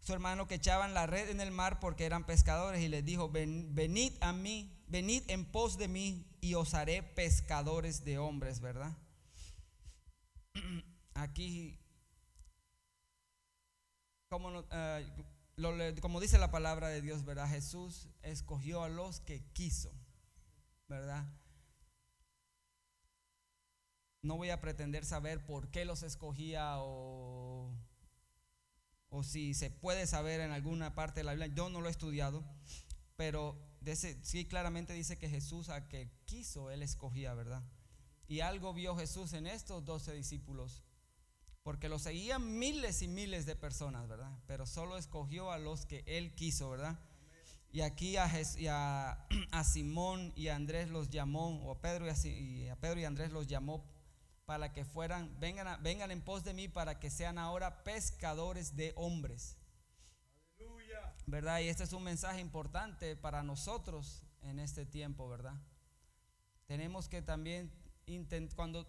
Su 0.00 0.12
hermano 0.14 0.48
que 0.48 0.56
echaban 0.56 0.94
la 0.94 1.06
red 1.06 1.30
en 1.30 1.40
el 1.40 1.52
mar 1.52 1.78
porque 1.78 2.04
eran 2.04 2.26
pescadores 2.26 2.82
y 2.82 2.88
les 2.88 3.04
dijo, 3.04 3.30
venid 3.30 4.14
a 4.20 4.32
mí, 4.32 4.82
venid 4.88 5.22
en 5.28 5.44
pos 5.44 5.78
de 5.78 5.86
mí 5.86 6.26
y 6.40 6.54
os 6.54 6.74
haré 6.74 7.04
pescadores 7.04 8.04
de 8.04 8.18
hombres, 8.18 8.58
¿verdad? 8.58 8.98
Aquí, 11.14 11.78
como, 14.32 14.64
eh, 14.70 15.94
como 16.00 16.18
dice 16.18 16.38
la 16.38 16.50
palabra 16.50 16.88
de 16.88 17.02
Dios, 17.02 17.22
¿verdad? 17.26 17.50
Jesús 17.50 18.08
escogió 18.22 18.82
a 18.82 18.88
los 18.88 19.20
que 19.20 19.44
quiso, 19.52 19.92
¿verdad? 20.88 21.26
No 24.22 24.38
voy 24.38 24.48
a 24.48 24.62
pretender 24.62 25.04
saber 25.04 25.44
por 25.44 25.70
qué 25.70 25.84
los 25.84 26.02
escogía 26.02 26.76
o, 26.78 27.76
o 29.10 29.22
si 29.22 29.52
se 29.52 29.68
puede 29.68 30.06
saber 30.06 30.40
en 30.40 30.50
alguna 30.50 30.94
parte 30.94 31.20
de 31.20 31.24
la 31.24 31.32
Biblia. 31.34 31.54
Yo 31.54 31.68
no 31.68 31.82
lo 31.82 31.88
he 31.88 31.90
estudiado, 31.90 32.42
pero 33.16 33.60
sí 34.22 34.46
claramente 34.46 34.94
dice 34.94 35.18
que 35.18 35.28
Jesús 35.28 35.68
a 35.68 35.88
que 35.88 36.10
quiso, 36.24 36.70
él 36.70 36.82
escogía, 36.82 37.34
¿verdad? 37.34 37.62
Y 38.28 38.40
algo 38.40 38.72
vio 38.72 38.96
Jesús 38.96 39.34
en 39.34 39.46
estos 39.46 39.84
doce 39.84 40.14
discípulos, 40.14 40.82
porque 41.62 41.88
lo 41.88 41.98
seguían 41.98 42.58
miles 42.58 43.02
y 43.02 43.08
miles 43.08 43.46
de 43.46 43.54
personas, 43.54 44.08
¿verdad? 44.08 44.32
Pero 44.46 44.66
solo 44.66 44.96
escogió 44.96 45.52
a 45.52 45.58
los 45.58 45.86
que 45.86 46.02
él 46.06 46.34
quiso, 46.34 46.70
¿verdad? 46.70 46.98
Y 47.70 47.80
aquí 47.80 48.16
a, 48.16 48.26
a, 49.52 49.64
Simón 49.64 50.32
y 50.36 50.48
a 50.48 50.56
Andrés 50.56 50.90
los 50.90 51.08
llamó, 51.08 51.62
o 51.64 51.70
a 51.70 51.80
Pedro 51.80 52.06
y 52.06 52.68
a 52.68 52.76
Pedro 52.76 53.00
y 53.00 53.04
Andrés 53.04 53.32
los 53.32 53.46
llamó 53.46 53.84
para 54.44 54.72
que 54.72 54.84
fueran, 54.84 55.38
vengan, 55.40 55.82
vengan 55.82 56.10
en 56.10 56.20
pos 56.20 56.44
de 56.44 56.52
mí 56.52 56.68
para 56.68 56.98
que 56.98 57.10
sean 57.10 57.38
ahora 57.38 57.84
pescadores 57.84 58.76
de 58.76 58.92
hombres. 58.96 59.56
Aleluya. 60.56 61.14
¿Verdad? 61.26 61.60
Y 61.60 61.68
este 61.68 61.84
es 61.84 61.92
un 61.92 62.02
mensaje 62.02 62.40
importante 62.40 63.16
para 63.16 63.42
nosotros 63.42 64.22
en 64.42 64.58
este 64.58 64.84
tiempo, 64.84 65.28
¿verdad? 65.28 65.54
Tenemos 66.66 67.08
que 67.08 67.22
también 67.22 67.72
intentar, 68.06 68.56
cuando, 68.56 68.86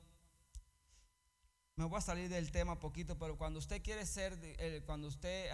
me 1.75 1.85
voy 1.85 1.97
a 1.97 2.01
salir 2.01 2.29
del 2.29 2.51
tema 2.51 2.79
poquito, 2.79 3.17
pero 3.17 3.37
cuando 3.37 3.59
usted 3.59 3.81
quiere 3.81 4.05
ser, 4.05 4.37
cuando 4.85 5.07
usted 5.07 5.49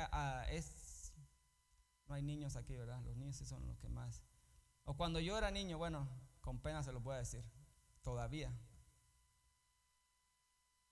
es, 0.49 1.13
no 2.07 2.15
hay 2.15 2.21
niños 2.21 2.55
aquí, 2.55 2.75
¿verdad? 2.75 3.01
Los 3.03 3.15
niños 3.15 3.35
sí 3.35 3.45
son 3.45 3.65
los 3.67 3.77
que 3.77 3.87
más. 3.87 4.23
O 4.83 4.95
cuando 4.95 5.19
yo 5.19 5.37
era 5.37 5.51
niño, 5.51 5.77
bueno, 5.77 6.09
con 6.41 6.59
pena 6.59 6.83
se 6.83 6.91
lo 6.91 6.99
voy 6.99 7.15
a 7.15 7.19
decir, 7.19 7.43
todavía 8.01 8.51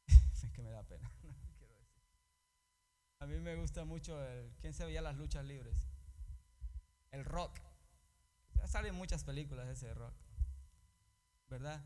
que 0.53 0.61
me 0.61 0.71
da 0.71 0.83
pena. 0.83 1.11
A 3.19 3.25
mí 3.25 3.39
me 3.39 3.55
gusta 3.55 3.83
mucho 3.83 4.23
el. 4.23 4.53
¿Quién 4.59 4.73
se 4.73 4.85
veía 4.85 5.01
las 5.01 5.17
luchas 5.17 5.43
libres? 5.45 5.87
El 7.11 7.25
rock. 7.25 7.59
Ya 8.53 8.67
salen 8.67 8.95
muchas 8.95 9.23
películas 9.23 9.67
ese 9.67 9.93
rock. 9.93 10.13
¿Verdad? 11.49 11.83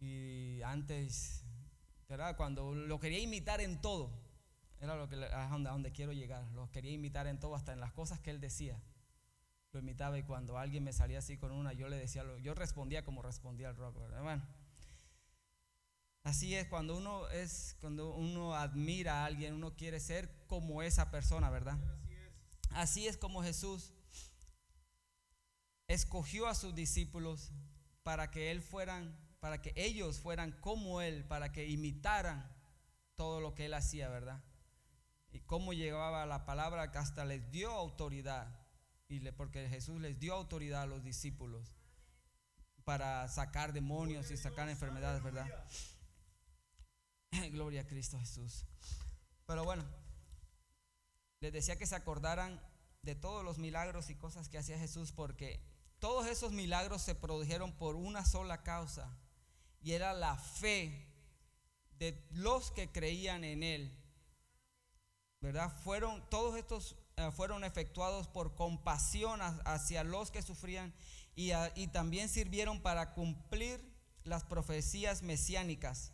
Y 0.00 0.60
antes, 0.62 1.44
¿verdad? 2.08 2.36
Cuando 2.36 2.74
lo 2.74 2.98
quería 2.98 3.18
imitar 3.18 3.60
en 3.60 3.80
todo, 3.80 4.10
era 4.80 4.96
lo 4.96 5.08
que 5.08 5.16
a 5.16 5.48
donde, 5.48 5.92
quiero 5.92 6.12
llegar. 6.12 6.44
Lo 6.52 6.70
quería 6.70 6.92
imitar 6.92 7.26
en 7.26 7.38
todo, 7.38 7.54
hasta 7.54 7.72
en 7.72 7.80
las 7.80 7.92
cosas 7.92 8.20
que 8.20 8.30
él 8.30 8.40
decía. 8.40 8.80
Lo 9.72 9.80
imitaba 9.80 10.18
y 10.18 10.22
cuando 10.22 10.58
alguien 10.58 10.84
me 10.84 10.92
salía 10.92 11.18
así 11.18 11.36
con 11.36 11.52
una, 11.52 11.72
yo 11.72 11.88
le 11.88 11.96
decía, 11.96 12.24
yo 12.42 12.54
respondía 12.54 13.04
como 13.04 13.22
respondía 13.22 13.68
el 13.68 13.76
rock. 13.76 13.98
¿verdad? 13.98 14.22
Bueno, 14.22 14.42
Así 16.28 16.54
es 16.54 16.66
cuando 16.66 16.94
uno 16.94 17.26
es 17.30 17.74
cuando 17.80 18.14
uno 18.14 18.54
admira 18.54 19.22
a 19.22 19.24
alguien, 19.24 19.54
uno 19.54 19.74
quiere 19.76 19.98
ser 19.98 20.44
como 20.46 20.82
esa 20.82 21.10
persona, 21.10 21.48
¿verdad? 21.48 21.78
Así 22.70 23.06
es 23.06 23.16
como 23.16 23.42
Jesús 23.42 23.94
escogió 25.86 26.46
a 26.46 26.54
sus 26.54 26.74
discípulos 26.74 27.50
para 28.02 28.30
que 28.30 28.50
él 28.50 28.60
fueran, 28.60 29.16
para 29.40 29.62
que 29.62 29.72
ellos 29.76 30.18
fueran 30.18 30.52
como 30.60 31.00
él, 31.00 31.24
para 31.24 31.52
que 31.52 31.68
imitaran 31.68 32.50
todo 33.14 33.40
lo 33.40 33.54
que 33.54 33.66
él 33.66 33.74
hacía, 33.74 34.08
¿verdad? 34.08 34.42
Y 35.30 35.40
cómo 35.40 35.72
llegaba 35.72 36.26
la 36.26 36.44
palabra 36.44 36.90
que 36.90 36.98
hasta 36.98 37.24
les 37.24 37.50
dio 37.50 37.70
autoridad. 37.70 38.66
Y 39.08 39.20
porque 39.32 39.68
Jesús 39.68 40.00
les 40.00 40.18
dio 40.18 40.34
autoridad 40.34 40.82
a 40.82 40.86
los 40.86 41.02
discípulos 41.02 41.74
para 42.84 43.28
sacar 43.28 43.72
demonios 43.72 44.30
y 44.30 44.36
sacar 44.36 44.68
enfermedades, 44.68 45.22
¿verdad? 45.22 45.46
Gloria 47.52 47.82
a 47.82 47.86
Cristo 47.86 48.18
Jesús. 48.18 48.64
Pero 49.46 49.64
bueno, 49.64 49.84
les 51.40 51.52
decía 51.52 51.76
que 51.76 51.86
se 51.86 51.94
acordaran 51.96 52.60
de 53.02 53.14
todos 53.14 53.44
los 53.44 53.58
milagros 53.58 54.10
y 54.10 54.14
cosas 54.14 54.48
que 54.48 54.58
hacía 54.58 54.78
Jesús 54.78 55.12
porque 55.12 55.62
todos 55.98 56.26
esos 56.26 56.52
milagros 56.52 57.02
se 57.02 57.14
produjeron 57.14 57.72
por 57.72 57.96
una 57.96 58.24
sola 58.24 58.62
causa 58.62 59.16
y 59.80 59.92
era 59.92 60.12
la 60.12 60.36
fe 60.36 61.06
de 61.98 62.26
los 62.30 62.70
que 62.70 62.90
creían 62.90 63.44
en 63.44 63.62
él. 63.62 63.94
¿Verdad? 65.40 65.72
Fueron 65.84 66.28
todos 66.28 66.56
estos 66.56 66.96
eh, 67.18 67.32
fueron 67.32 67.64
efectuados 67.64 68.28
por 68.28 68.54
compasión 68.54 69.40
hacia 69.64 70.04
los 70.04 70.30
que 70.30 70.40
sufrían 70.40 70.94
y, 71.34 71.50
también 71.88 72.28
sirvieron 72.28 72.80
para 72.80 73.12
cumplir 73.12 73.80
las 74.22 74.44
profecías 74.44 75.22
mesiánicas, 75.22 76.12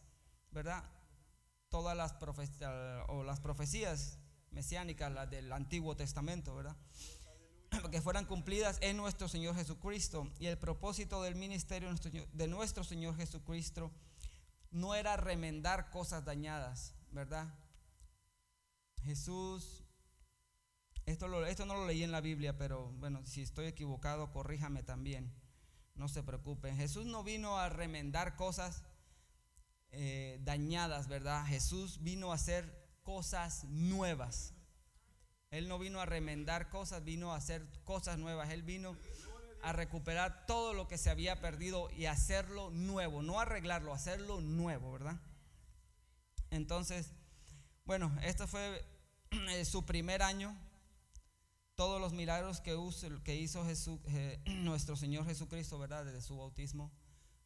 ¿verdad? 0.50 0.82
Todas 1.68 1.94
las 1.94 2.14
o 3.08 3.22
las 3.22 3.40
profecías 3.40 4.18
mesiánicas, 4.50 5.12
las 5.12 5.28
del 5.28 5.52
Antiguo 5.52 5.94
Testamento, 5.94 6.54
¿verdad? 6.54 6.76
Que 7.90 8.00
fueran 8.00 8.26
cumplidas 8.26 8.78
en 8.80 8.96
nuestro 8.96 9.28
Señor 9.28 9.54
Jesucristo. 9.54 10.30
Y 10.38 10.46
el 10.46 10.58
propósito 10.58 11.22
del 11.22 11.34
ministerio 11.34 11.90
de 12.32 12.48
nuestro 12.48 12.84
Señor 12.84 13.16
Jesucristo 13.16 13.90
no 14.70 14.94
era 14.94 15.16
remendar 15.16 15.90
cosas 15.90 16.24
dañadas, 16.24 16.94
¿verdad? 17.12 17.46
Jesús, 19.04 19.84
esto, 21.06 21.44
esto 21.46 21.66
no 21.66 21.74
lo 21.74 21.86
leí 21.86 22.02
en 22.02 22.10
la 22.10 22.20
Biblia, 22.20 22.56
pero 22.56 22.90
bueno, 22.94 23.24
si 23.24 23.42
estoy 23.42 23.66
equivocado, 23.66 24.32
corríjame 24.32 24.82
también. 24.82 25.32
No 25.94 26.08
se 26.08 26.22
preocupen. 26.22 26.76
Jesús 26.76 27.06
no 27.06 27.22
vino 27.22 27.58
a 27.58 27.68
remendar 27.68 28.34
cosas 28.34 28.82
eh, 29.90 30.40
dañadas, 30.42 31.06
¿verdad? 31.06 31.46
Jesús 31.46 32.02
vino 32.02 32.32
a 32.32 32.34
hacer 32.34 32.84
cosas 33.04 33.64
nuevas. 33.64 34.53
Él 35.54 35.68
no 35.68 35.78
vino 35.78 36.00
a 36.00 36.06
remendar 36.06 36.68
cosas, 36.68 37.04
vino 37.04 37.32
a 37.32 37.36
hacer 37.36 37.64
cosas 37.84 38.18
nuevas. 38.18 38.50
Él 38.50 38.62
vino 38.62 38.96
a 39.62 39.72
recuperar 39.72 40.46
todo 40.46 40.74
lo 40.74 40.88
que 40.88 40.98
se 40.98 41.10
había 41.10 41.40
perdido 41.40 41.90
y 41.92 42.06
hacerlo 42.06 42.70
nuevo, 42.70 43.22
no 43.22 43.40
arreglarlo, 43.40 43.94
hacerlo 43.94 44.40
nuevo, 44.40 44.92
¿verdad? 44.92 45.20
Entonces, 46.50 47.12
bueno, 47.84 48.14
este 48.22 48.46
fue 48.46 48.84
eh, 49.50 49.64
su 49.64 49.86
primer 49.86 50.22
año. 50.22 50.56
Todos 51.76 52.00
los 52.00 52.12
milagros 52.12 52.60
que, 52.60 53.34
hizo 53.36 53.64
Jesús, 53.64 54.00
nuestro 54.46 54.96
Señor 54.96 55.24
Jesucristo, 55.24 55.78
¿verdad? 55.78 56.04
Desde 56.04 56.20
su 56.20 56.36
bautismo, 56.36 56.92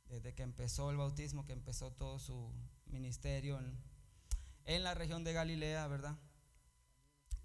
desde 0.06 0.34
que 0.34 0.42
empezó 0.42 0.90
el 0.90 0.96
bautismo, 0.96 1.46
que 1.46 1.52
empezó 1.52 1.92
todo 1.92 2.18
su 2.18 2.52
ministerio 2.86 3.60
en 4.64 4.82
la 4.82 4.94
región 4.94 5.24
de 5.24 5.32
Galilea, 5.32 5.86
¿verdad? 5.86 6.18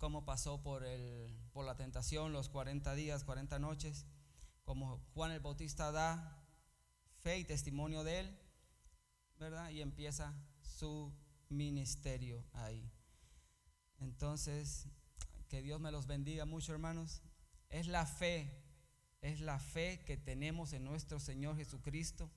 Cómo 0.03 0.25
pasó 0.25 0.61
por, 0.61 0.83
el, 0.83 1.33
por 1.53 1.65
la 1.65 1.77
tentación 1.77 2.33
los 2.33 2.49
40 2.49 2.93
días, 2.93 3.23
40 3.23 3.57
noches, 3.59 4.05
como 4.65 4.97
Juan 5.13 5.31
el 5.31 5.39
Bautista 5.39 5.93
da 5.93 6.45
fe 7.21 7.37
y 7.37 7.45
testimonio 7.45 8.03
de 8.03 8.19
él, 8.19 8.39
¿verdad? 9.39 9.69
Y 9.69 9.79
empieza 9.79 10.35
su 10.61 11.09
ministerio 11.47 12.43
ahí. 12.51 12.91
Entonces, 13.99 14.89
que 15.47 15.61
Dios 15.61 15.79
me 15.79 15.89
los 15.89 16.05
bendiga 16.05 16.43
mucho, 16.43 16.73
hermanos. 16.73 17.21
Es 17.69 17.87
la 17.87 18.05
fe, 18.05 18.61
es 19.21 19.39
la 19.39 19.57
fe 19.57 20.03
que 20.03 20.17
tenemos 20.17 20.73
en 20.73 20.83
nuestro 20.83 21.21
Señor 21.21 21.55
Jesucristo 21.55 22.29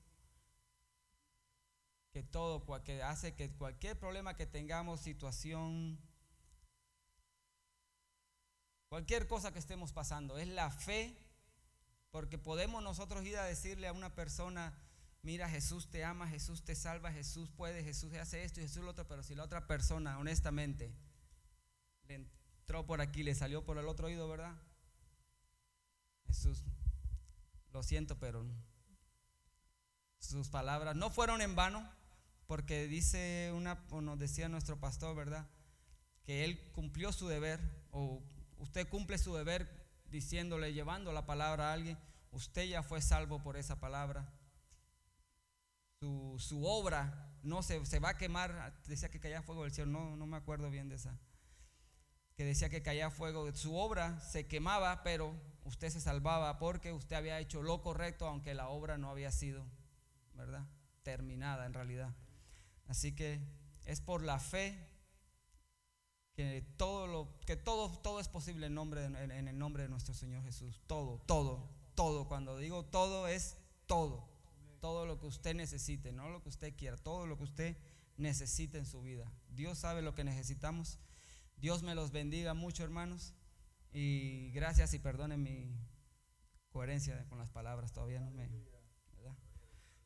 que 2.11 2.23
todo, 2.23 2.65
que 2.85 3.03
hace 3.03 3.35
que 3.35 3.51
cualquier 3.51 3.99
problema 3.99 4.37
que 4.37 4.45
tengamos, 4.45 5.01
situación, 5.01 5.99
cualquier 8.89 9.27
cosa 9.27 9.51
que 9.51 9.59
estemos 9.59 9.91
pasando, 9.91 10.37
es 10.37 10.47
la 10.47 10.71
fe, 10.71 11.17
porque 12.11 12.37
podemos 12.37 12.83
nosotros 12.83 13.25
ir 13.25 13.37
a 13.37 13.45
decirle 13.45 13.87
a 13.87 13.93
una 13.93 14.15
persona, 14.15 14.73
mira, 15.21 15.49
Jesús 15.49 15.89
te 15.89 16.03
ama, 16.03 16.27
Jesús 16.27 16.63
te 16.63 16.75
salva, 16.75 17.11
Jesús 17.11 17.49
puede, 17.49 17.83
Jesús 17.83 18.13
hace 18.13 18.43
esto 18.43 18.59
y 18.59 18.63
Jesús 18.63 18.83
lo 18.83 18.91
otro, 18.91 19.07
pero 19.07 19.23
si 19.23 19.35
la 19.35 19.43
otra 19.43 19.67
persona, 19.67 20.17
honestamente, 20.17 20.93
le 22.07 22.15
entró 22.15 22.85
por 22.85 23.01
aquí, 23.01 23.23
le 23.23 23.35
salió 23.35 23.65
por 23.65 23.77
el 23.77 23.87
otro 23.87 24.07
oído, 24.07 24.27
¿verdad? 24.29 24.55
Jesús, 26.27 26.63
lo 27.71 27.83
siento, 27.83 28.17
pero 28.19 28.45
sus 30.19 30.49
palabras 30.49 30.95
no 30.95 31.09
fueron 31.09 31.41
en 31.41 31.55
vano, 31.55 31.89
porque 32.47 32.87
dice 32.87 33.51
una, 33.53 33.83
o 33.91 34.01
nos 34.01 34.17
decía 34.17 34.47
nuestro 34.47 34.79
pastor, 34.79 35.15
¿verdad? 35.15 35.45
Que 36.23 36.45
él 36.45 36.71
cumplió 36.71 37.11
su 37.11 37.27
deber, 37.27 37.59
o 37.91 38.21
usted 38.59 38.87
cumple 38.87 39.17
su 39.17 39.35
deber 39.35 39.69
diciéndole, 40.09 40.73
llevando 40.73 41.11
la 41.11 41.25
palabra 41.25 41.69
a 41.69 41.73
alguien, 41.73 41.97
usted 42.31 42.65
ya 42.65 42.83
fue 42.83 43.01
salvo 43.01 43.41
por 43.41 43.57
esa 43.57 43.79
palabra. 43.79 44.33
Su, 45.99 46.63
obra 46.63 47.31
no 47.41 47.63
se, 47.63 47.83
se, 47.85 47.99
va 47.99 48.09
a 48.09 48.17
quemar, 48.17 48.79
decía 48.87 49.09
que 49.09 49.19
caía 49.19 49.41
fuego 49.41 49.63
del 49.63 49.73
cielo, 49.73 49.91
no, 49.91 50.15
no 50.15 50.27
me 50.27 50.37
acuerdo 50.37 50.69
bien 50.69 50.89
de 50.89 50.95
esa, 50.95 51.17
que 52.35 52.45
decía 52.45 52.69
que 52.69 52.83
caía 52.83 53.09
fuego, 53.09 53.51
su 53.55 53.75
obra 53.75 54.19
se 54.19 54.45
quemaba, 54.45 55.01
pero 55.01 55.33
usted 55.63 55.89
se 55.89 55.99
salvaba 55.99 56.59
porque 56.59 56.93
usted 56.93 57.15
había 57.15 57.39
hecho 57.39 57.63
lo 57.63 57.81
correcto, 57.81 58.27
aunque 58.27 58.53
la 58.53 58.69
obra 58.69 58.99
no 58.99 59.09
había 59.09 59.31
sido, 59.31 59.65
¿verdad? 60.35 60.67
Terminada 61.01 61.65
en 61.65 61.73
realidad. 61.73 62.13
Así 62.87 63.15
que 63.15 63.41
es 63.85 64.01
por 64.01 64.21
la 64.21 64.39
fe 64.39 64.77
que 66.37 66.61
todo 66.77 67.07
lo 67.07 67.27
que 67.47 67.55
todo 67.55 67.89
todo 68.03 68.19
es 68.19 68.27
posible 68.27 68.67
en 68.67 68.75
nombre 68.75 69.03
en, 69.05 69.47
el 69.47 69.57
nombre 69.57 69.81
de 69.83 69.89
nuestro 69.89 70.13
Señor 70.13 70.43
Jesús. 70.43 70.79
Todo, 70.85 71.19
todo, 71.25 71.67
todo. 71.95 72.27
Cuando 72.27 72.59
digo 72.59 72.85
todo 72.85 73.27
es 73.27 73.57
todo. 73.87 74.29
Todo 74.79 75.07
lo 75.07 75.19
que 75.19 75.25
usted 75.25 75.55
necesite, 75.55 76.11
no 76.11 76.29
lo 76.29 76.43
que 76.43 76.49
usted 76.49 76.75
quiera, 76.75 76.95
todo 76.95 77.25
lo 77.25 77.37
que 77.37 77.43
usted 77.43 77.77
necesite 78.17 78.77
en 78.77 78.85
su 78.85 79.01
vida. 79.01 79.31
Dios 79.49 79.79
sabe 79.79 80.03
lo 80.03 80.13
que 80.13 80.23
necesitamos. 80.23 80.99
Dios 81.57 81.81
me 81.81 81.95
los 81.95 82.11
bendiga 82.11 82.53
mucho, 82.53 82.83
hermanos. 82.83 83.33
Y 83.91 84.51
gracias 84.51 84.93
y 84.93 84.99
perdonen 84.99 85.41
mi 85.41 85.75
coherencia 86.69 87.25
con 87.29 87.39
las 87.39 87.49
palabras, 87.49 87.93
todavía 87.93 88.19
no 88.19 88.29
me. 88.29 88.47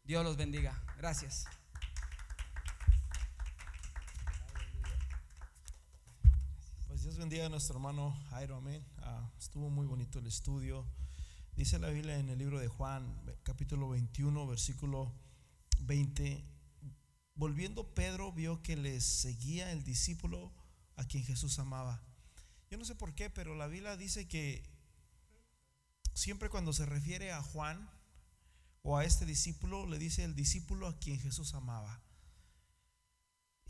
Dios 0.05 0.23
los 0.23 0.37
bendiga. 0.37 0.81
Gracias. 0.97 1.45
Dios 7.01 7.17
bendiga 7.17 7.47
a 7.47 7.49
nuestro 7.49 7.77
hermano 7.77 8.15
Jairo, 8.29 8.57
amén. 8.57 8.85
Ah, 8.99 9.27
estuvo 9.39 9.71
muy 9.71 9.87
bonito 9.87 10.19
el 10.19 10.27
estudio. 10.27 10.85
Dice 11.55 11.79
la 11.79 11.89
Biblia 11.89 12.19
en 12.19 12.29
el 12.29 12.37
libro 12.37 12.59
de 12.59 12.67
Juan, 12.67 13.19
capítulo 13.41 13.89
21, 13.89 14.45
versículo 14.45 15.11
20. 15.79 16.45
Volviendo 17.33 17.91
Pedro 17.95 18.31
vio 18.31 18.61
que 18.61 18.75
le 18.75 19.01
seguía 19.01 19.71
el 19.71 19.83
discípulo 19.83 20.53
a 20.95 21.03
quien 21.05 21.23
Jesús 21.23 21.57
amaba. 21.57 22.03
Yo 22.69 22.77
no 22.77 22.85
sé 22.85 22.93
por 22.93 23.15
qué, 23.15 23.31
pero 23.31 23.55
la 23.55 23.65
Biblia 23.65 23.97
dice 23.97 24.27
que 24.27 24.61
siempre 26.13 26.49
cuando 26.49 26.71
se 26.71 26.85
refiere 26.85 27.31
a 27.31 27.41
Juan 27.41 27.89
o 28.83 28.95
a 28.95 29.05
este 29.05 29.25
discípulo, 29.25 29.87
le 29.87 29.97
dice 29.97 30.23
el 30.23 30.35
discípulo 30.35 30.85
a 30.85 30.99
quien 30.99 31.19
Jesús 31.19 31.55
amaba. 31.55 31.99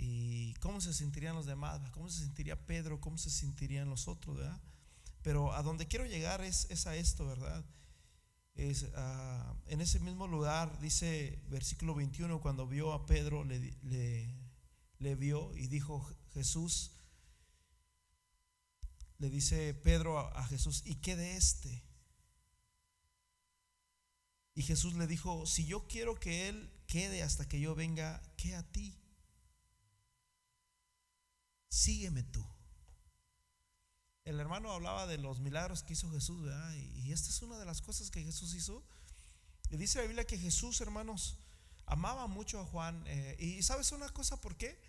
¿Y 0.03 0.55
cómo 0.55 0.81
se 0.81 0.95
sentirían 0.95 1.35
los 1.35 1.45
demás? 1.45 1.79
¿Cómo 1.91 2.09
se 2.09 2.21
sentiría 2.21 2.65
Pedro? 2.65 2.99
¿Cómo 2.99 3.19
se 3.19 3.29
sentirían 3.29 3.87
los 3.87 4.07
otros? 4.07 4.35
¿verdad? 4.35 4.59
Pero 5.21 5.53
a 5.53 5.61
donde 5.61 5.87
quiero 5.87 6.07
llegar 6.07 6.41
es, 6.41 6.87
a 6.87 6.95
esto, 6.95 7.27
¿verdad? 7.27 7.63
Es, 8.55 8.81
uh, 8.81 9.55
en 9.67 9.79
ese 9.79 9.99
mismo 9.99 10.25
lugar, 10.25 10.79
dice 10.79 11.43
versículo 11.49 11.93
21, 11.93 12.41
cuando 12.41 12.67
vio 12.67 12.93
a 12.93 13.05
Pedro, 13.05 13.43
le, 13.43 13.59
le, 13.83 14.35
le 14.97 15.15
vio 15.15 15.55
y 15.55 15.67
dijo 15.67 16.03
Jesús, 16.33 16.93
le 19.19 19.29
dice 19.29 19.75
Pedro 19.75 20.17
a, 20.17 20.29
a 20.31 20.45
Jesús, 20.45 20.81
¿y 20.83 20.95
qué 20.95 21.15
de 21.15 21.37
este? 21.37 21.83
Y 24.55 24.63
Jesús 24.63 24.95
le 24.95 25.05
dijo, 25.05 25.45
si 25.45 25.67
yo 25.67 25.87
quiero 25.87 26.19
que 26.19 26.49
él 26.49 26.73
quede 26.87 27.21
hasta 27.21 27.47
que 27.47 27.59
yo 27.59 27.75
venga, 27.75 28.19
¿qué 28.35 28.55
a 28.55 28.63
ti? 28.63 28.97
Sígueme 31.71 32.21
tú. 32.23 32.45
El 34.25 34.39
hermano 34.39 34.71
hablaba 34.71 35.07
de 35.07 35.17
los 35.17 35.39
milagros 35.39 35.81
que 35.81 35.93
hizo 35.93 36.11
Jesús. 36.11 36.47
Y 37.03 37.11
esta 37.11 37.29
es 37.29 37.41
una 37.41 37.57
de 37.57 37.65
las 37.65 37.81
cosas 37.81 38.11
que 38.11 38.23
Jesús 38.23 38.53
hizo. 38.53 38.83
Y 39.71 39.77
dice 39.77 39.99
la 39.99 40.05
Biblia 40.05 40.27
que 40.27 40.37
Jesús, 40.37 40.79
hermanos, 40.81 41.37
amaba 41.85 42.27
mucho 42.27 42.59
a 42.59 42.65
Juan. 42.65 43.03
Eh, 43.07 43.37
y 43.39 43.63
sabes 43.63 43.91
una 43.93 44.09
cosa, 44.09 44.39
¿por 44.39 44.55
qué? 44.57 44.79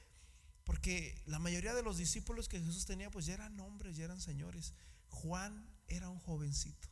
Porque 0.65 1.23
la 1.27 1.39
mayoría 1.39 1.73
de 1.73 1.83
los 1.83 1.97
discípulos 1.97 2.49
que 2.49 2.61
Jesús 2.61 2.85
tenía 2.85 3.11
pues 3.11 3.27
ya 3.27 3.35
eran 3.35 3.59
hombres, 3.61 3.97
ya 3.97 4.05
eran 4.05 4.21
señores. 4.21 4.75
Juan 5.09 5.67
era 5.87 6.09
un 6.09 6.19
jovencito. 6.19 6.89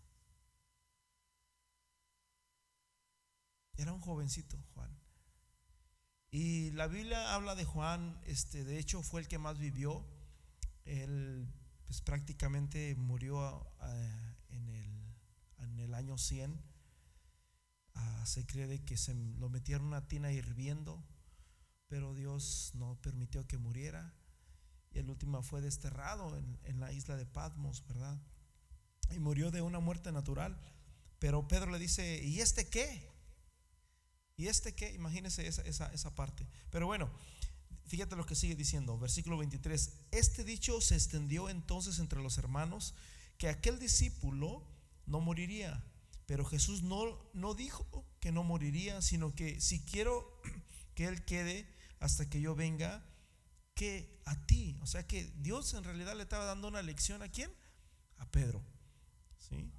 Era 3.76 3.92
un 3.92 4.00
jovencito, 4.00 4.56
Juan. 4.74 4.99
Y 6.30 6.70
la 6.72 6.86
Biblia 6.86 7.34
habla 7.34 7.56
de 7.56 7.64
Juan, 7.64 8.20
este, 8.24 8.62
de 8.62 8.78
hecho 8.78 9.02
fue 9.02 9.20
el 9.20 9.28
que 9.28 9.38
más 9.38 9.58
vivió. 9.58 10.06
Él 10.84 11.52
pues 11.86 12.02
prácticamente 12.02 12.94
murió 12.94 13.66
eh, 13.82 14.34
en, 14.50 14.68
el, 14.68 15.14
en, 15.58 15.78
el, 15.80 15.92
año 15.92 16.16
100. 16.18 16.62
Ah, 17.94 18.24
se 18.26 18.46
cree 18.46 18.84
que 18.84 18.96
se 18.96 19.12
lo 19.12 19.48
metieron 19.48 19.86
en 19.86 19.88
una 19.88 20.06
tina 20.06 20.30
hirviendo, 20.30 21.04
pero 21.88 22.14
Dios 22.14 22.70
no 22.74 22.96
permitió 23.02 23.44
que 23.48 23.58
muriera. 23.58 24.14
Y 24.92 25.00
el 25.00 25.10
último 25.10 25.42
fue 25.42 25.60
desterrado 25.60 26.36
en, 26.36 26.60
en 26.62 26.78
la 26.78 26.92
isla 26.92 27.16
de 27.16 27.26
Patmos, 27.26 27.84
¿verdad? 27.88 28.20
Y 29.10 29.18
murió 29.18 29.50
de 29.50 29.62
una 29.62 29.80
muerte 29.80 30.12
natural. 30.12 30.60
Pero 31.18 31.48
Pedro 31.48 31.72
le 31.72 31.80
dice, 31.80 32.22
¿y 32.22 32.40
este 32.40 32.68
qué? 32.68 33.09
¿Y 34.40 34.48
este 34.48 34.74
qué? 34.74 34.90
Imagínese 34.94 35.46
esa, 35.46 35.60
esa, 35.62 35.92
esa 35.92 36.14
parte. 36.14 36.46
Pero 36.70 36.86
bueno, 36.86 37.10
fíjate 37.84 38.16
lo 38.16 38.24
que 38.24 38.34
sigue 38.34 38.54
diciendo, 38.54 38.98
versículo 38.98 39.36
23. 39.36 39.92
Este 40.12 40.44
dicho 40.44 40.80
se 40.80 40.94
extendió 40.94 41.50
entonces 41.50 41.98
entre 41.98 42.22
los 42.22 42.38
hermanos 42.38 42.94
que 43.36 43.50
aquel 43.50 43.78
discípulo 43.78 44.66
no 45.04 45.20
moriría. 45.20 45.84
Pero 46.24 46.46
Jesús 46.46 46.82
no, 46.82 47.18
no 47.34 47.52
dijo 47.52 48.06
que 48.18 48.32
no 48.32 48.42
moriría, 48.42 49.02
sino 49.02 49.34
que 49.34 49.60
si 49.60 49.80
quiero 49.80 50.40
que 50.94 51.04
Él 51.04 51.22
quede 51.26 51.68
hasta 51.98 52.30
que 52.30 52.40
yo 52.40 52.54
venga, 52.54 53.04
que 53.74 54.22
a 54.24 54.46
ti. 54.46 54.78
O 54.80 54.86
sea 54.86 55.06
que 55.06 55.30
Dios 55.36 55.74
en 55.74 55.84
realidad 55.84 56.16
le 56.16 56.22
estaba 56.22 56.46
dando 56.46 56.68
una 56.68 56.80
lección 56.80 57.20
a 57.22 57.28
quién? 57.28 57.52
A 58.16 58.24
Pedro. 58.30 58.64
¿Sí? 59.36 59.70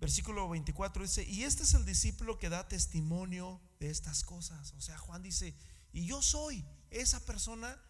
Versículo 0.00 0.48
24 0.48 1.02
dice, 1.02 1.24
y 1.24 1.44
este 1.44 1.62
es 1.62 1.74
el 1.74 1.84
discípulo 1.84 2.38
que 2.38 2.48
da 2.48 2.66
testimonio 2.66 3.60
de 3.78 3.90
estas 3.90 4.24
cosas. 4.24 4.72
O 4.72 4.80
sea, 4.80 4.98
Juan 4.98 5.22
dice, 5.22 5.54
y 5.92 6.06
yo 6.06 6.22
soy 6.22 6.64
esa 6.90 7.24
persona 7.24 7.80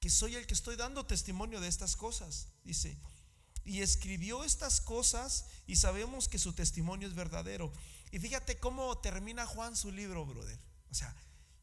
que 0.00 0.10
soy 0.10 0.34
el 0.34 0.46
que 0.46 0.54
estoy 0.54 0.76
dando 0.76 1.06
testimonio 1.06 1.60
de 1.60 1.68
estas 1.68 1.96
cosas. 1.96 2.48
Dice, 2.64 2.98
y 3.64 3.82
escribió 3.82 4.44
estas 4.44 4.80
cosas 4.80 5.46
y 5.66 5.76
sabemos 5.76 6.28
que 6.28 6.38
su 6.38 6.54
testimonio 6.54 7.06
es 7.06 7.14
verdadero. 7.14 7.72
Y 8.10 8.18
fíjate 8.18 8.58
cómo 8.58 8.98
termina 8.98 9.46
Juan 9.46 9.76
su 9.76 9.92
libro, 9.92 10.26
brother. 10.26 10.58
O 10.90 10.94
sea, 10.94 11.14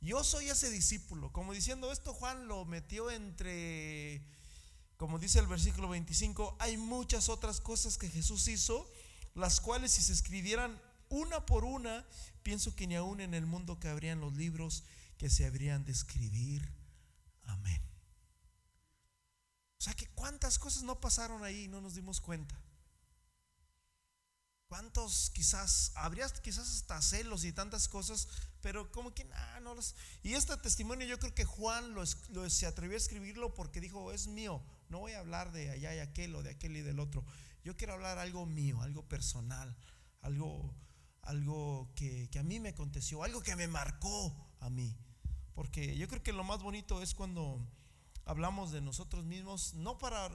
yo 0.01 0.23
soy 0.23 0.49
ese 0.49 0.69
discípulo. 0.69 1.31
Como 1.33 1.53
diciendo 1.53 1.91
esto, 1.91 2.13
Juan 2.13 2.47
lo 2.47 2.63
metió 2.65 3.09
entre, 3.09 4.23
como 4.97 5.19
dice 5.19 5.39
el 5.39 5.47
versículo 5.47 5.89
25, 5.89 6.55
hay 6.59 6.77
muchas 6.77 7.29
otras 7.29 7.59
cosas 7.59 7.97
que 7.97 8.09
Jesús 8.09 8.47
hizo, 8.47 8.89
las 9.33 9.59
cuales 9.59 9.91
si 9.91 10.01
se 10.01 10.13
escribieran 10.13 10.79
una 11.09 11.45
por 11.45 11.65
una, 11.65 12.05
pienso 12.43 12.75
que 12.75 12.87
ni 12.87 12.95
aún 12.95 13.21
en 13.21 13.33
el 13.33 13.45
mundo 13.45 13.79
cabrían 13.79 14.19
los 14.19 14.35
libros 14.35 14.83
que 15.17 15.29
se 15.29 15.45
habrían 15.45 15.83
de 15.83 15.91
escribir. 15.91 16.67
Amén. 17.43 17.81
O 19.79 19.81
sea 19.81 19.93
que 19.93 20.07
cuántas 20.07 20.59
cosas 20.59 20.83
no 20.83 20.99
pasaron 20.99 21.43
ahí 21.43 21.63
y 21.63 21.67
no 21.67 21.81
nos 21.81 21.95
dimos 21.95 22.21
cuenta. 22.21 22.59
¿Cuántos 24.67 25.29
quizás, 25.29 25.93
habría 25.95 26.27
quizás 26.29 26.67
hasta 26.67 27.01
celos 27.01 27.45
y 27.45 27.53
tantas 27.53 27.87
cosas, 27.87 28.27
pero 28.61 28.91
como 28.91 29.13
que 29.13 29.23
nada, 29.23 29.61
no 29.61 29.73
los... 29.73 29.95
Y 30.23 30.33
este 30.33 30.57
testimonio 30.57 31.07
yo 31.07 31.19
creo 31.19 31.33
que 31.33 31.45
Juan 31.45 31.93
lo, 31.93 32.05
se 32.05 32.65
atrevió 32.65 32.95
a 32.95 32.97
escribirlo 32.97 33.53
porque 33.53 33.79
dijo, 33.79 34.11
es 34.11 34.27
mío, 34.27 34.61
no 34.89 34.99
voy 34.99 35.13
a 35.13 35.19
hablar 35.19 35.53
de 35.53 35.69
allá 35.69 35.95
y 35.95 35.99
aquel 35.99 36.35
o 36.35 36.43
de 36.43 36.49
aquel 36.49 36.75
y 36.75 36.81
del 36.81 36.99
otro. 36.99 37.23
Yo 37.63 37.77
quiero 37.77 37.93
hablar 37.93 38.19
algo 38.19 38.45
mío, 38.45 38.81
algo 38.81 39.07
personal, 39.07 39.73
algo 40.21 40.73
algo 41.27 41.91
que, 41.95 42.29
a 42.39 42.43
mí 42.43 42.59
me 42.59 42.69
aconteció, 42.69 43.23
algo 43.23 43.41
que 43.41 43.55
me 43.55 43.67
marcó 43.67 44.33
a 44.59 44.69
mí. 44.69 44.97
Porque 45.53 45.97
yo 45.97 46.07
creo 46.07 46.23
que 46.23 46.33
lo 46.33 46.43
más 46.43 46.61
bonito 46.61 47.01
es 47.01 47.13
cuando 47.13 47.65
hablamos 48.25 48.71
de 48.71 48.81
nosotros 48.81 49.25
mismos, 49.25 49.73
no 49.73 49.97
para 49.97 50.29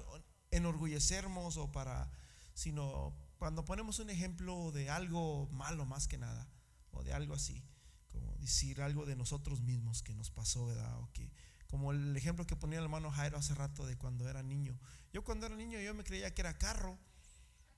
enorgullecernos 0.51 1.57
o 1.57 1.73
para, 1.73 2.11
sino 2.55 3.17
cuando 3.39 3.65
ponemos 3.65 3.99
un 4.01 4.11
ejemplo 4.11 4.71
de 4.73 4.91
algo 4.91 5.49
malo 5.51 5.87
más 5.87 6.09
que 6.09 6.19
nada, 6.19 6.49
o 6.91 7.03
de 7.03 7.15
algo 7.15 7.35
así, 7.35 7.65
como 8.09 8.35
decir 8.37 8.83
algo 8.83 9.07
de 9.07 9.17
nosotros 9.17 9.63
mismos 9.63 10.03
que 10.03 10.15
nos 10.15 10.31
pasó, 10.31 10.67
¿verdad? 10.67 10.99
O 11.01 11.11
que, 11.13 11.33
como 11.69 11.93
el 11.93 12.15
ejemplo 12.17 12.47
que 12.47 12.57
ponía 12.57 12.79
el 12.79 12.85
hermano 12.85 13.11
Jairo 13.11 13.39
hace 13.39 13.55
rato 13.55 13.87
de 13.87 13.97
cuando 13.97 14.29
era 14.29 14.43
niño. 14.43 14.79
Yo 15.11 15.25
cuando 15.25 15.47
era 15.47 15.57
niño 15.57 15.81
yo 15.81 15.95
me 15.95 16.05
creía 16.05 16.35
que 16.35 16.43
era 16.43 16.59
carro. 16.59 16.99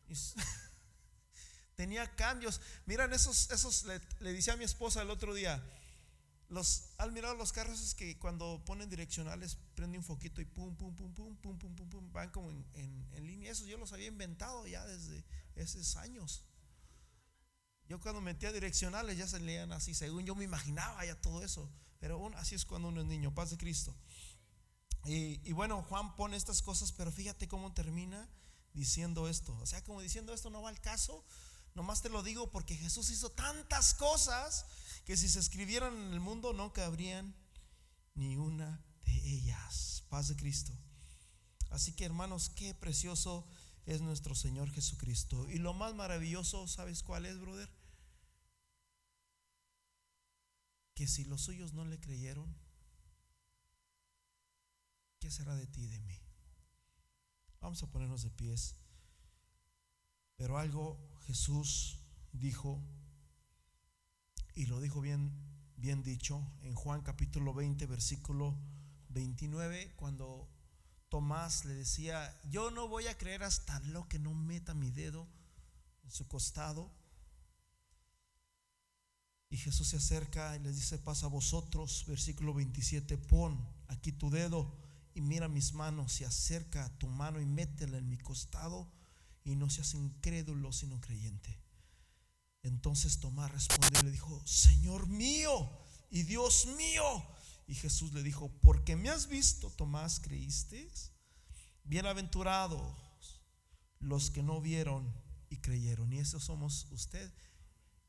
Tenía 1.74 2.14
cambios. 2.14 2.60
Miran, 2.86 3.12
esos, 3.12 3.50
esos, 3.50 3.84
le, 3.84 4.00
le 4.20 4.32
dice 4.32 4.50
a 4.50 4.56
mi 4.56 4.64
esposa 4.64 5.02
el 5.02 5.10
otro 5.10 5.34
día, 5.34 5.62
los, 6.48 6.90
¿han 6.98 7.12
mirado 7.12 7.34
los 7.34 7.52
carros 7.52 7.80
es 7.80 7.94
que 7.94 8.18
cuando 8.18 8.62
ponen 8.64 8.88
direccionales 8.88 9.58
prende 9.74 9.98
un 9.98 10.04
foquito 10.04 10.40
y 10.40 10.44
pum, 10.44 10.76
pum, 10.76 10.94
pum, 10.94 11.12
pum, 11.12 11.36
pum, 11.36 11.58
pum, 11.58 11.74
pum, 11.74 11.88
pum 11.88 12.12
van 12.12 12.30
como 12.30 12.50
en, 12.50 12.64
en, 12.74 13.08
en, 13.12 13.26
línea? 13.26 13.50
Eso 13.50 13.66
yo 13.66 13.76
los 13.76 13.92
había 13.92 14.06
inventado 14.06 14.66
ya 14.66 14.84
desde 14.86 15.24
esos 15.56 15.96
años. 15.96 16.44
Yo 17.88 18.00
cuando 18.00 18.20
metía 18.20 18.52
direccionales 18.52 19.18
ya 19.18 19.26
se 19.26 19.40
leían 19.40 19.72
así, 19.72 19.94
según 19.94 20.24
yo 20.24 20.34
me 20.34 20.44
imaginaba 20.44 21.04
ya 21.04 21.20
todo 21.20 21.42
eso. 21.42 21.70
Pero 21.98 22.16
aún 22.16 22.34
así 22.34 22.54
es 22.54 22.64
cuando 22.64 22.88
uno 22.88 23.00
es 23.00 23.06
niño, 23.06 23.34
paz 23.34 23.50
de 23.50 23.56
Cristo. 23.56 23.96
Y, 25.06 25.40
y 25.48 25.52
bueno, 25.52 25.82
Juan 25.82 26.14
pone 26.16 26.36
estas 26.36 26.62
cosas, 26.62 26.92
pero 26.92 27.10
fíjate 27.10 27.48
cómo 27.48 27.72
termina 27.72 28.28
diciendo 28.74 29.28
esto. 29.28 29.56
O 29.56 29.66
sea, 29.66 29.82
como 29.82 30.02
diciendo 30.02 30.34
esto 30.34 30.50
no 30.50 30.62
va 30.62 30.68
al 30.68 30.80
caso, 30.80 31.24
Nomás 31.74 32.02
te 32.02 32.08
lo 32.08 32.22
digo 32.22 32.50
porque 32.50 32.76
Jesús 32.76 33.10
hizo 33.10 33.30
tantas 33.30 33.94
cosas 33.94 34.66
que 35.04 35.16
si 35.16 35.28
se 35.28 35.40
escribieran 35.40 35.94
en 35.96 36.12
el 36.12 36.20
mundo 36.20 36.52
no 36.52 36.72
cabrían 36.72 37.34
ni 38.14 38.36
una 38.36 38.84
de 39.04 39.12
ellas. 39.12 40.04
Paz 40.08 40.28
de 40.28 40.36
Cristo. 40.36 40.72
Así 41.70 41.92
que 41.92 42.04
hermanos, 42.04 42.48
qué 42.50 42.74
precioso 42.74 43.44
es 43.86 44.00
nuestro 44.00 44.36
Señor 44.36 44.70
Jesucristo. 44.70 45.48
Y 45.50 45.58
lo 45.58 45.74
más 45.74 45.94
maravilloso, 45.94 46.68
¿sabes 46.68 47.02
cuál 47.02 47.26
es, 47.26 47.40
brother? 47.40 47.68
Que 50.94 51.08
si 51.08 51.24
los 51.24 51.40
suyos 51.40 51.72
no 51.72 51.84
le 51.84 51.98
creyeron, 51.98 52.56
¿qué 55.18 55.28
será 55.28 55.56
de 55.56 55.66
ti 55.66 55.82
y 55.82 55.88
de 55.88 55.98
mí? 55.98 56.20
Vamos 57.60 57.82
a 57.82 57.90
ponernos 57.90 58.22
de 58.22 58.30
pies. 58.30 58.76
Pero 60.36 60.58
algo 60.58 61.13
Jesús 61.26 62.00
dijo, 62.32 62.82
y 64.54 64.66
lo 64.66 64.80
dijo 64.80 65.00
bien, 65.00 65.32
bien 65.76 66.02
dicho, 66.02 66.46
en 66.62 66.74
Juan 66.74 67.02
capítulo 67.02 67.54
20, 67.54 67.86
versículo 67.86 68.56
29, 69.08 69.94
cuando 69.96 70.50
Tomás 71.08 71.64
le 71.64 71.74
decía, 71.74 72.38
yo 72.50 72.70
no 72.70 72.88
voy 72.88 73.06
a 73.06 73.16
creer 73.16 73.42
hasta 73.42 73.80
lo 73.80 74.06
que 74.08 74.18
no 74.18 74.34
meta 74.34 74.74
mi 74.74 74.90
dedo 74.90 75.28
en 76.02 76.10
su 76.10 76.28
costado. 76.28 76.92
Y 79.48 79.56
Jesús 79.56 79.88
se 79.88 79.96
acerca 79.96 80.56
y 80.56 80.58
les 80.58 80.76
dice, 80.76 80.98
pasa 80.98 81.26
a 81.26 81.30
vosotros, 81.30 82.04
versículo 82.06 82.52
27, 82.52 83.16
pon 83.16 83.66
aquí 83.88 84.12
tu 84.12 84.28
dedo 84.28 84.76
y 85.14 85.20
mira 85.20 85.48
mis 85.48 85.72
manos 85.72 86.20
y 86.20 86.24
acerca 86.24 86.90
tu 86.98 87.06
mano 87.06 87.40
y 87.40 87.46
métela 87.46 87.98
en 87.98 88.08
mi 88.08 88.18
costado 88.18 88.90
y 89.44 89.56
no 89.56 89.68
seas 89.70 89.94
incrédulo 89.94 90.72
sino 90.72 91.00
creyente. 91.00 91.60
Entonces 92.62 93.20
Tomás 93.20 93.52
respondió 93.52 94.00
y 94.00 94.04
le 94.04 94.10
dijo, 94.10 94.42
Señor 94.46 95.06
mío 95.06 95.70
y 96.10 96.22
Dios 96.22 96.66
mío. 96.78 97.04
Y 97.66 97.74
Jesús 97.74 98.12
le 98.12 98.22
dijo, 98.22 98.50
porque 98.62 98.96
me 98.96 99.10
has 99.10 99.28
visto, 99.28 99.70
Tomás, 99.70 100.20
creíste. 100.20 100.90
Bienaventurados 101.84 103.40
los 104.00 104.30
que 104.30 104.42
no 104.42 104.60
vieron 104.60 105.12
y 105.50 105.58
creyeron. 105.58 106.12
Y 106.12 106.18
esos 106.18 106.44
somos 106.44 106.86
usted 106.90 107.30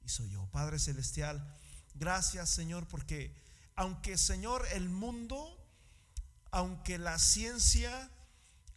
y 0.04 0.10
soy 0.10 0.30
yo. 0.30 0.46
Padre 0.52 0.80
Celestial, 0.80 1.46
gracias 1.94 2.50
Señor, 2.50 2.88
porque 2.88 3.36
aunque 3.76 4.18
Señor 4.18 4.66
el 4.74 4.90
mundo, 4.90 5.58
aunque 6.52 6.98
la 6.98 7.20
ciencia, 7.20 8.10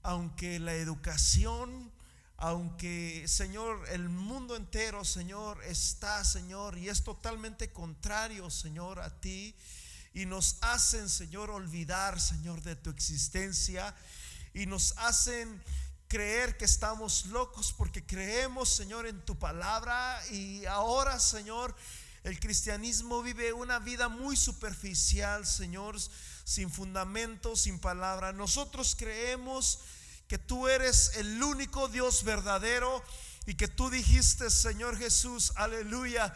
aunque 0.02 0.59
la 0.59 0.74
educación, 0.74 1.92
aunque, 2.41 3.26
Señor, 3.26 3.84
el 3.91 4.09
mundo 4.09 4.55
entero, 4.55 5.05
Señor, 5.05 5.62
está, 5.64 6.24
Señor, 6.24 6.78
y 6.78 6.89
es 6.89 7.03
totalmente 7.03 7.72
contrario, 7.72 8.49
Señor, 8.49 9.01
a 9.01 9.20
ti, 9.20 9.57
y 10.14 10.24
nos 10.24 10.57
hacen, 10.61 11.09
Señor, 11.09 11.51
olvidar, 11.51 12.20
Señor, 12.20 12.62
de 12.62 12.76
tu 12.76 12.91
existencia, 12.91 13.93
y 14.55 14.66
nos 14.66 14.95
hacen 14.99 15.61
creer 16.07 16.57
que 16.57 16.64
estamos 16.64 17.26
locos 17.26 17.74
porque 17.76 18.07
creemos, 18.07 18.68
Señor, 18.68 19.09
en 19.09 19.20
tu 19.24 19.36
palabra, 19.36 20.22
y 20.30 20.64
ahora, 20.66 21.18
Señor, 21.18 21.74
el 22.22 22.39
cristianismo 22.39 23.20
vive 23.20 23.53
una 23.53 23.80
vida 23.80 24.09
muy 24.09 24.36
superficial, 24.36 25.45
Señor, 25.45 25.97
sin 26.45 26.70
fundamento, 26.70 27.57
sin 27.57 27.80
palabra. 27.80 28.32
Nosotros 28.32 28.95
creemos 28.97 29.80
que 30.29 30.39
tú 30.39 30.68
eres 30.68 31.12
el 31.16 31.43
único 31.43 31.89
Dios 31.89 32.22
verdadero 32.22 33.03
y 33.47 33.55
que 33.55 33.66
tú 33.66 33.89
dijiste, 33.89 34.51
Señor 34.51 34.99
Jesús, 34.99 35.53
aleluya, 35.57 36.35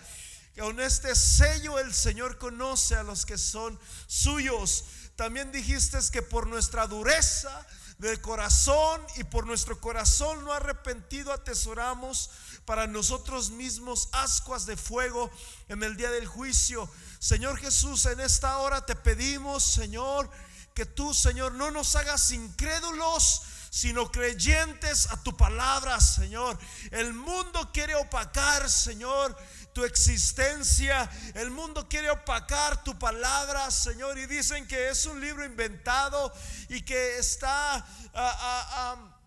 que 0.55 0.63
con 0.63 0.81
este 0.81 1.15
sello 1.15 1.79
el 1.79 1.93
Señor 1.93 2.39
conoce 2.39 2.95
a 2.95 3.03
los 3.03 3.27
que 3.27 3.37
son 3.37 3.79
suyos. 4.07 4.85
También 5.15 5.53
dijiste 5.53 5.99
que 6.11 6.23
por 6.23 6.47
nuestra 6.47 6.87
dureza 6.87 7.67
del 7.99 8.21
corazón 8.21 9.01
y 9.17 9.25
por 9.25 9.47
nuestro 9.47 9.79
corazón 9.79 10.45
no 10.45 10.53
arrepentido 10.53 11.33
atesoramos 11.33 12.31
para 12.65 12.87
nosotros 12.87 13.51
mismos 13.51 14.09
ascuas 14.13 14.65
de 14.65 14.77
fuego 14.77 15.31
en 15.69 15.83
el 15.83 15.97
día 15.97 16.11
del 16.11 16.27
juicio. 16.27 16.91
Señor 17.19 17.59
Jesús, 17.59 18.07
en 18.07 18.21
esta 18.21 18.59
hora 18.59 18.87
te 18.87 18.97
pedimos, 18.97 19.63
Señor, 19.63 20.31
que 20.75 20.87
tú, 20.87 21.13
Señor, 21.13 21.53
no 21.53 21.71
nos 21.71 21.95
hagas 21.97 22.31
incrédulos, 22.31 23.43
sino 23.73 24.13
creyentes 24.13 25.11
a 25.13 25.23
tu 25.23 25.35
palabra, 25.35 25.99
Señor. 25.99 26.59
El 26.91 27.15
mundo 27.15 27.71
quiere 27.73 27.95
opacar, 27.95 28.69
Señor, 28.69 29.35
tu 29.73 29.83
existencia. 29.83 31.11
El 31.33 31.51
mundo 31.51 31.89
quiere 31.89 32.11
opacar 32.11 32.85
tu 32.85 32.99
palabra, 32.99 33.71
Señor. 33.71 34.19
Y 34.19 34.27
dicen 34.27 34.69
que 34.69 34.91
es 34.91 35.07
un 35.07 35.23
libro 35.23 35.43
inventado 35.43 36.31
y 36.69 36.83
que 36.83 37.17
está 37.17 37.77
ah, 37.77 37.85
ah, 38.15 38.69
ah, 38.73 39.19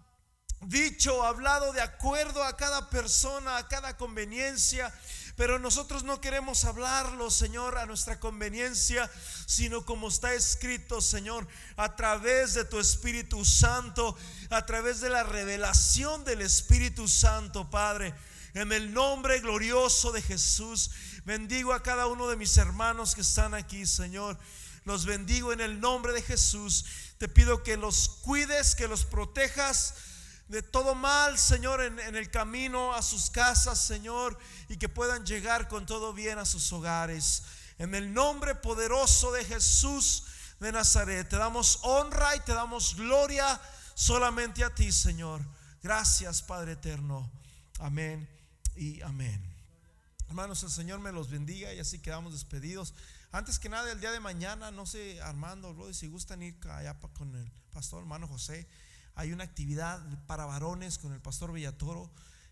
dicho, 0.61 1.23
hablado 1.23 1.73
de 1.73 1.81
acuerdo 1.81 2.43
a 2.43 2.55
cada 2.55 2.87
persona, 2.91 3.57
a 3.57 3.67
cada 3.67 3.97
conveniencia. 3.97 4.93
Pero 5.36 5.59
nosotros 5.59 6.03
no 6.03 6.21
queremos 6.21 6.63
hablarlo, 6.63 7.29
Señor, 7.29 7.77
a 7.77 7.86
nuestra 7.86 8.19
conveniencia, 8.19 9.09
sino 9.45 9.86
como 9.86 10.07
está 10.07 10.33
escrito, 10.33 11.01
Señor, 11.01 11.45
a 11.75 11.95
través 11.97 12.53
de 12.53 12.63
tu 12.63 12.79
Espíritu 12.79 13.43
Santo, 13.43 14.17
a 14.49 14.65
través 14.65 15.01
de 15.01 15.09
la 15.09 15.23
revelación 15.23 16.23
del 16.23 16.41
Espíritu 16.41 17.09
Santo, 17.09 17.69
Padre. 17.69 18.13
En 18.53 18.71
el 18.71 18.93
nombre 18.93 19.41
glorioso 19.41 20.13
de 20.13 20.21
Jesús, 20.21 20.91
bendigo 21.25 21.73
a 21.73 21.83
cada 21.83 22.07
uno 22.07 22.29
de 22.29 22.38
mis 22.38 22.55
hermanos 22.55 23.13
que 23.13 23.21
están 23.21 23.53
aquí, 23.53 23.86
Señor. 23.86 24.39
Los 24.86 25.05
bendigo 25.05 25.51
en 25.51 25.59
el 25.59 25.81
nombre 25.81 26.13
de 26.13 26.21
Jesús. 26.21 26.86
Te 27.17 27.27
pido 27.27 27.63
que 27.63 27.75
los 27.75 28.07
cuides, 28.21 28.75
que 28.75 28.88
los 28.88 29.03
protejas 29.03 29.95
de 30.47 30.61
todo 30.61 30.93
mal, 30.93 31.37
Señor, 31.37 31.81
en, 31.81 31.99
el 31.99 32.29
camino 32.29 32.93
a 32.93 33.01
sus 33.01 33.29
casas, 33.29 33.79
Señor, 33.79 34.37
y 34.69 34.77
que 34.77 34.89
puedan 34.89 35.25
llegar 35.25 35.67
con 35.67 35.85
todo 35.85 36.13
bien 36.13 36.37
a 36.37 36.45
sus 36.45 36.71
hogares. 36.71 37.43
En 37.77 37.95
el 37.95 38.13
nombre 38.13 38.55
poderoso 38.55 39.31
de 39.31 39.43
Jesús 39.43 40.25
de 40.59 40.71
Nazaret, 40.71 41.27
te 41.27 41.37
damos 41.37 41.79
honra 41.81 42.35
y 42.35 42.39
te 42.41 42.53
damos 42.53 42.95
gloria 42.95 43.59
solamente 43.95 44.63
a 44.63 44.73
ti, 44.73 44.91
Señor. 44.91 45.41
Gracias, 45.81 46.41
Padre 46.41 46.73
eterno. 46.73 47.29
Amén 47.79 48.29
y 48.75 49.01
amén. 49.01 49.41
Hermanos, 50.27 50.63
el 50.63 50.71
Señor 50.71 50.99
me 50.99 51.11
los 51.11 51.29
bendiga 51.29 51.73
y 51.73 51.79
así 51.79 51.99
quedamos 51.99 52.33
despedidos. 52.33 52.93
Antes 53.31 53.59
que 53.59 53.67
nada, 53.67 53.91
el 53.91 53.99
día 53.99 54.11
de 54.11 54.19
mañana, 54.19 54.71
no 54.71 54.85
sé, 54.85 55.21
Armando, 55.21 55.73
Rodi, 55.73 55.93
si 55.93 56.07
gustan 56.07 56.41
ir 56.41 56.55
allá 56.69 56.97
con 57.13 57.35
el 57.35 57.51
pastor 57.73 57.99
hermano 57.99 58.27
José, 58.27 58.67
hay 59.16 59.32
una 59.32 59.43
actividad 59.43 59.99
para 60.28 60.45
varones 60.45 60.97
con 60.97 61.13
el 61.13 61.22
pastor 61.22 61.53
Villatoro. 61.53 62.11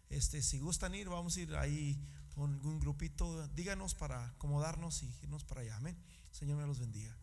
Este, 0.09 0.41
si 0.41 0.59
gustan 0.59 0.95
ir, 0.95 1.09
vamos 1.09 1.37
a 1.37 1.41
ir 1.41 1.55
ahí 1.55 1.99
con 2.35 2.65
un 2.65 2.79
grupito. 2.79 3.47
Díganos 3.49 3.95
para 3.95 4.25
acomodarnos 4.27 5.03
y 5.03 5.13
irnos 5.21 5.43
para 5.43 5.61
allá. 5.61 5.75
Amén. 5.75 5.97
Señor 6.31 6.57
me 6.57 6.65
los 6.65 6.79
bendiga. 6.79 7.15